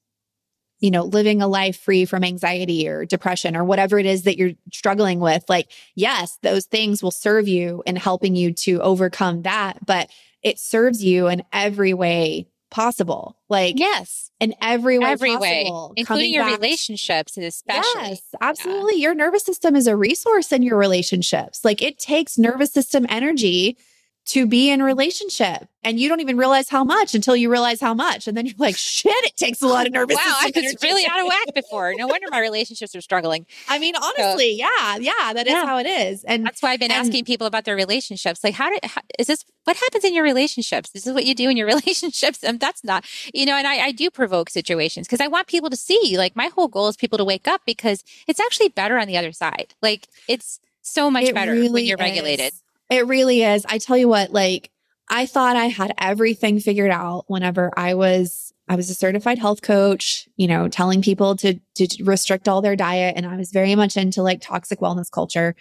[0.80, 4.38] you know, living a life free from anxiety or depression or whatever it is that
[4.38, 5.44] you're struggling with.
[5.48, 10.10] Like, yes, those things will serve you in helping you to overcome that, but
[10.44, 13.38] it serves you in every way possible.
[13.48, 16.60] Like, yes, in every way, every possible, way, including your back.
[16.60, 18.02] relationships, especially.
[18.02, 18.96] Yes, absolutely.
[18.96, 19.08] Yeah.
[19.08, 21.64] Your nervous system is a resource in your relationships.
[21.64, 23.78] Like, it takes nervous system energy
[24.26, 27.80] to be in a relationship and you don't even realize how much until you realize
[27.80, 30.52] how much and then you're like shit it takes a lot of nervous wow i
[30.56, 31.94] was really out of whack before.
[31.96, 33.46] No wonder my relationships are struggling.
[33.70, 35.66] I mean honestly so, yeah yeah that is yeah.
[35.66, 38.56] how it is and that's why i've been and, asking people about their relationships like
[38.56, 40.92] how did how, is this what happens in your relationships?
[40.92, 42.44] This is what you do in your relationships?
[42.44, 45.70] And that's not you know and i, I do provoke situations because i want people
[45.70, 48.98] to see like my whole goal is people to wake up because it's actually better
[48.98, 49.76] on the other side.
[49.82, 52.04] Like it's so much it better really when you're is.
[52.04, 52.54] regulated
[52.90, 53.66] it really is.
[53.68, 54.72] I tell you what, like
[55.10, 59.62] I thought I had everything figured out whenever I was I was a certified health
[59.62, 63.76] coach, you know, telling people to to restrict all their diet and I was very
[63.76, 65.56] much into like toxic wellness culture.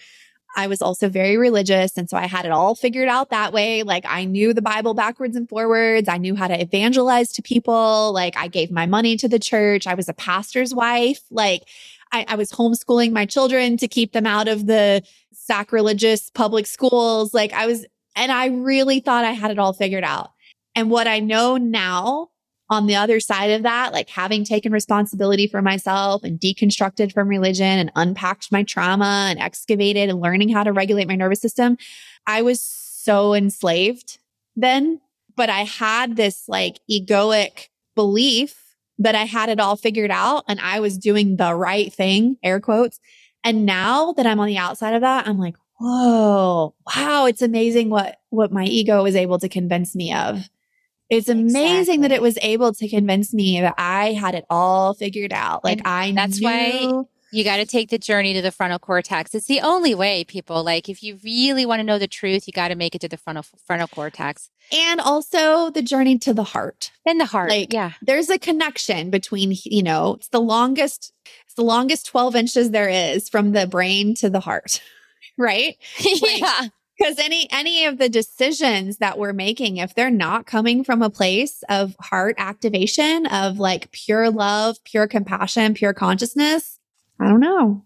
[0.57, 3.83] I was also very religious and so I had it all figured out that way.
[3.83, 6.09] Like I knew the Bible backwards and forwards.
[6.09, 8.13] I knew how to evangelize to people.
[8.13, 9.87] Like I gave my money to the church.
[9.87, 11.21] I was a pastor's wife.
[11.31, 11.65] Like
[12.13, 15.03] I, I was homeschooling my children to keep them out of the
[15.47, 17.35] sacrilegious public schools.
[17.35, 17.85] Like I was,
[18.17, 20.31] and I really thought I had it all figured out.
[20.75, 22.31] And what I know now
[22.71, 27.29] on the other side of that, like having taken responsibility for myself and deconstructed from
[27.29, 31.77] religion and unpacked my trauma and excavated and learning how to regulate my nervous system,
[32.27, 34.19] I was so enslaved
[34.57, 35.01] then.
[35.37, 40.61] But I had this like egoic belief that I had it all figured out and
[40.61, 43.01] I was doing the right thing, air quotes.
[43.45, 47.91] And now that I'm on the outside of that, I'm like, whoa, wow, it's amazing
[47.91, 50.49] what, what my ego was able to convince me of.
[51.11, 51.99] It's amazing exactly.
[51.99, 55.63] that it was able to convince me that I had it all figured out.
[55.63, 57.05] Like and I that's knew- why
[57.35, 59.35] you got to take the journey to the frontal cortex.
[59.35, 60.63] It's the only way, people.
[60.63, 63.09] Like, if you really want to know the truth, you got to make it to
[63.09, 66.93] the frontal frontal cortex, and also the journey to the heart.
[67.05, 69.53] And the heart, like, yeah, there's a connection between.
[69.65, 71.13] You know, it's the longest.
[71.55, 74.83] It's the longest twelve inches there is from the brain to the heart,
[75.39, 75.77] right?
[76.05, 76.67] Like, yeah.
[76.99, 81.11] Because any any of the decisions that we're making, if they're not coming from a
[81.11, 86.81] place of heart activation, of like pure love, pure compassion, pure consciousness,
[87.21, 87.85] I don't know.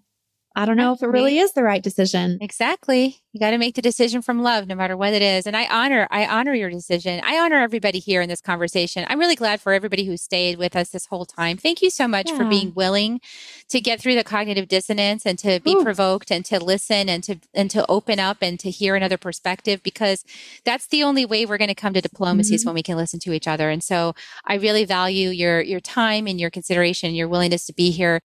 [0.58, 2.38] I don't know if it really is the right decision.
[2.40, 3.22] Exactly.
[3.32, 5.46] You got to make the decision from love, no matter what it is.
[5.46, 7.20] And I honor, I honor your decision.
[7.24, 9.06] I honor everybody here in this conversation.
[9.08, 11.58] I'm really glad for everybody who stayed with us this whole time.
[11.58, 12.36] Thank you so much yeah.
[12.36, 13.20] for being willing
[13.68, 15.84] to get through the cognitive dissonance and to be Ooh.
[15.84, 19.80] provoked and to listen and to and to open up and to hear another perspective
[19.84, 20.24] because
[20.64, 22.54] that's the only way we're going to come to diplomacy mm-hmm.
[22.56, 23.70] is when we can listen to each other.
[23.70, 27.92] And so I really value your your time and your consideration, your willingness to be
[27.92, 28.18] here.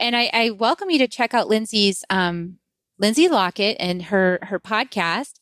[0.00, 2.56] And I, I welcome you to check out Lindsay's um,
[2.98, 5.34] Lindsay Lockett and her her podcast,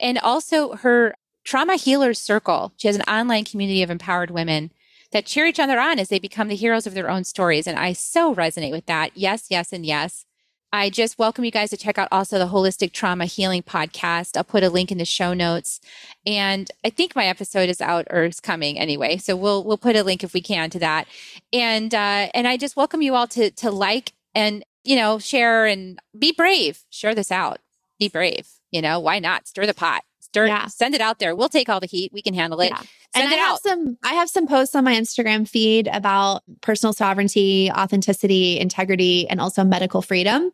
[0.00, 1.14] and also her
[1.44, 2.72] Trauma Healers Circle.
[2.76, 4.72] She has an online community of empowered women
[5.12, 7.66] that cheer each other on as they become the heroes of their own stories.
[7.66, 9.12] And I so resonate with that.
[9.14, 10.25] Yes, yes, and yes.
[10.72, 14.36] I just welcome you guys to check out also the Holistic Trauma Healing Podcast.
[14.36, 15.80] I'll put a link in the show notes.
[16.26, 19.16] And I think my episode is out or is coming anyway.
[19.16, 21.06] So we'll we'll put a link if we can to that.
[21.52, 25.66] And uh, and I just welcome you all to to like and you know share
[25.66, 26.84] and be brave.
[26.90, 27.58] Share this out.
[27.98, 28.48] Be brave.
[28.72, 29.46] You know, why not?
[29.46, 30.02] Stir the pot.
[30.36, 30.66] Stir yeah.
[30.66, 31.34] send it out there.
[31.34, 32.12] We'll take all the heat.
[32.12, 32.68] We can handle it.
[32.68, 32.76] Yeah.
[32.76, 36.92] Send and I have some I have some posts on my Instagram feed about personal
[36.92, 40.50] sovereignty, authenticity, integrity, and also medical freedom.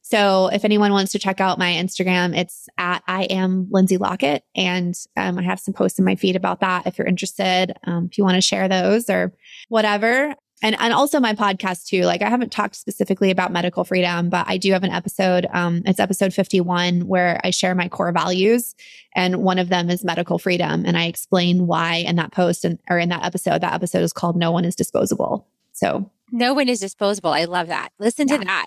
[0.00, 4.44] So if anyone wants to check out my Instagram, it's at I am Lindsay Lockett.
[4.54, 8.06] And um, I have some posts in my feed about that if you're interested, um,
[8.10, 9.34] if you want to share those or
[9.68, 12.02] whatever and and also my podcast too.
[12.02, 15.46] Like I haven't talked specifically about medical freedom, but I do have an episode.
[15.52, 18.74] Um, it's episode fifty one where I share my core values,
[19.14, 22.78] and one of them is medical freedom, and I explain why in that post and
[22.88, 23.60] or in that episode.
[23.60, 27.30] That episode is called "No One Is Disposable." So no one is disposable.
[27.30, 27.90] I love that.
[27.98, 28.38] Listen yeah.
[28.38, 28.66] to that.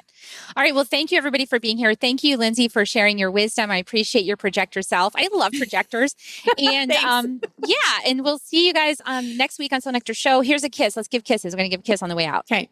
[0.56, 0.74] All right.
[0.74, 1.94] Well, thank you everybody for being here.
[1.94, 3.70] Thank you, Lindsay, for sharing your wisdom.
[3.70, 5.14] I appreciate your projector self.
[5.16, 6.16] I love projectors.
[6.58, 7.76] and um, yeah,
[8.06, 10.42] and we'll see you guys um, next week on Soul Nectar Show.
[10.42, 10.96] Here's a kiss.
[10.96, 11.54] Let's give kisses.
[11.54, 12.46] We're going to give a kiss on the way out.
[12.52, 12.70] Okay.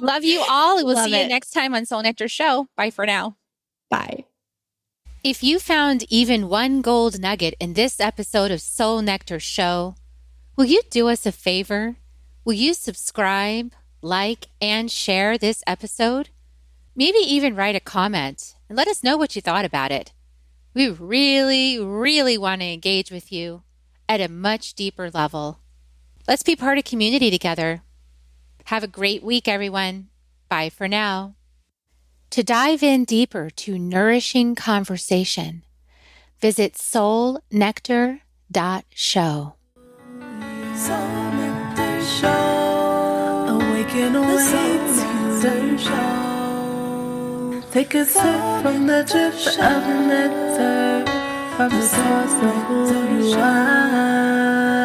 [0.00, 0.76] love you all.
[0.76, 1.22] We'll love see it.
[1.22, 2.68] you next time on Soul Nectar Show.
[2.76, 3.36] Bye for now.
[3.90, 4.24] Bye.
[5.24, 9.96] If you found even one gold nugget in this episode of Soul Nectar Show,
[10.56, 11.96] Will you do us a favor?
[12.42, 16.30] Will you subscribe, like, and share this episode?
[16.94, 20.14] Maybe even write a comment and let us know what you thought about it.
[20.72, 23.64] We really, really want to engage with you
[24.08, 25.60] at a much deeper level.
[26.26, 27.82] Let's be part of community together.
[28.64, 30.08] Have a great week, everyone.
[30.48, 31.34] Bye for now.
[32.30, 35.64] To dive in deeper to nourishing conversation,
[36.40, 39.55] visit soulnectar.show.
[40.76, 43.48] Soul Nectar Show.
[43.48, 44.28] Awaken, awaken.
[44.28, 47.62] The Soul Nectar Show.
[47.72, 51.04] Take a sip from the drip of the nectar,
[51.56, 52.80] from the source of who
[53.24, 54.75] you are.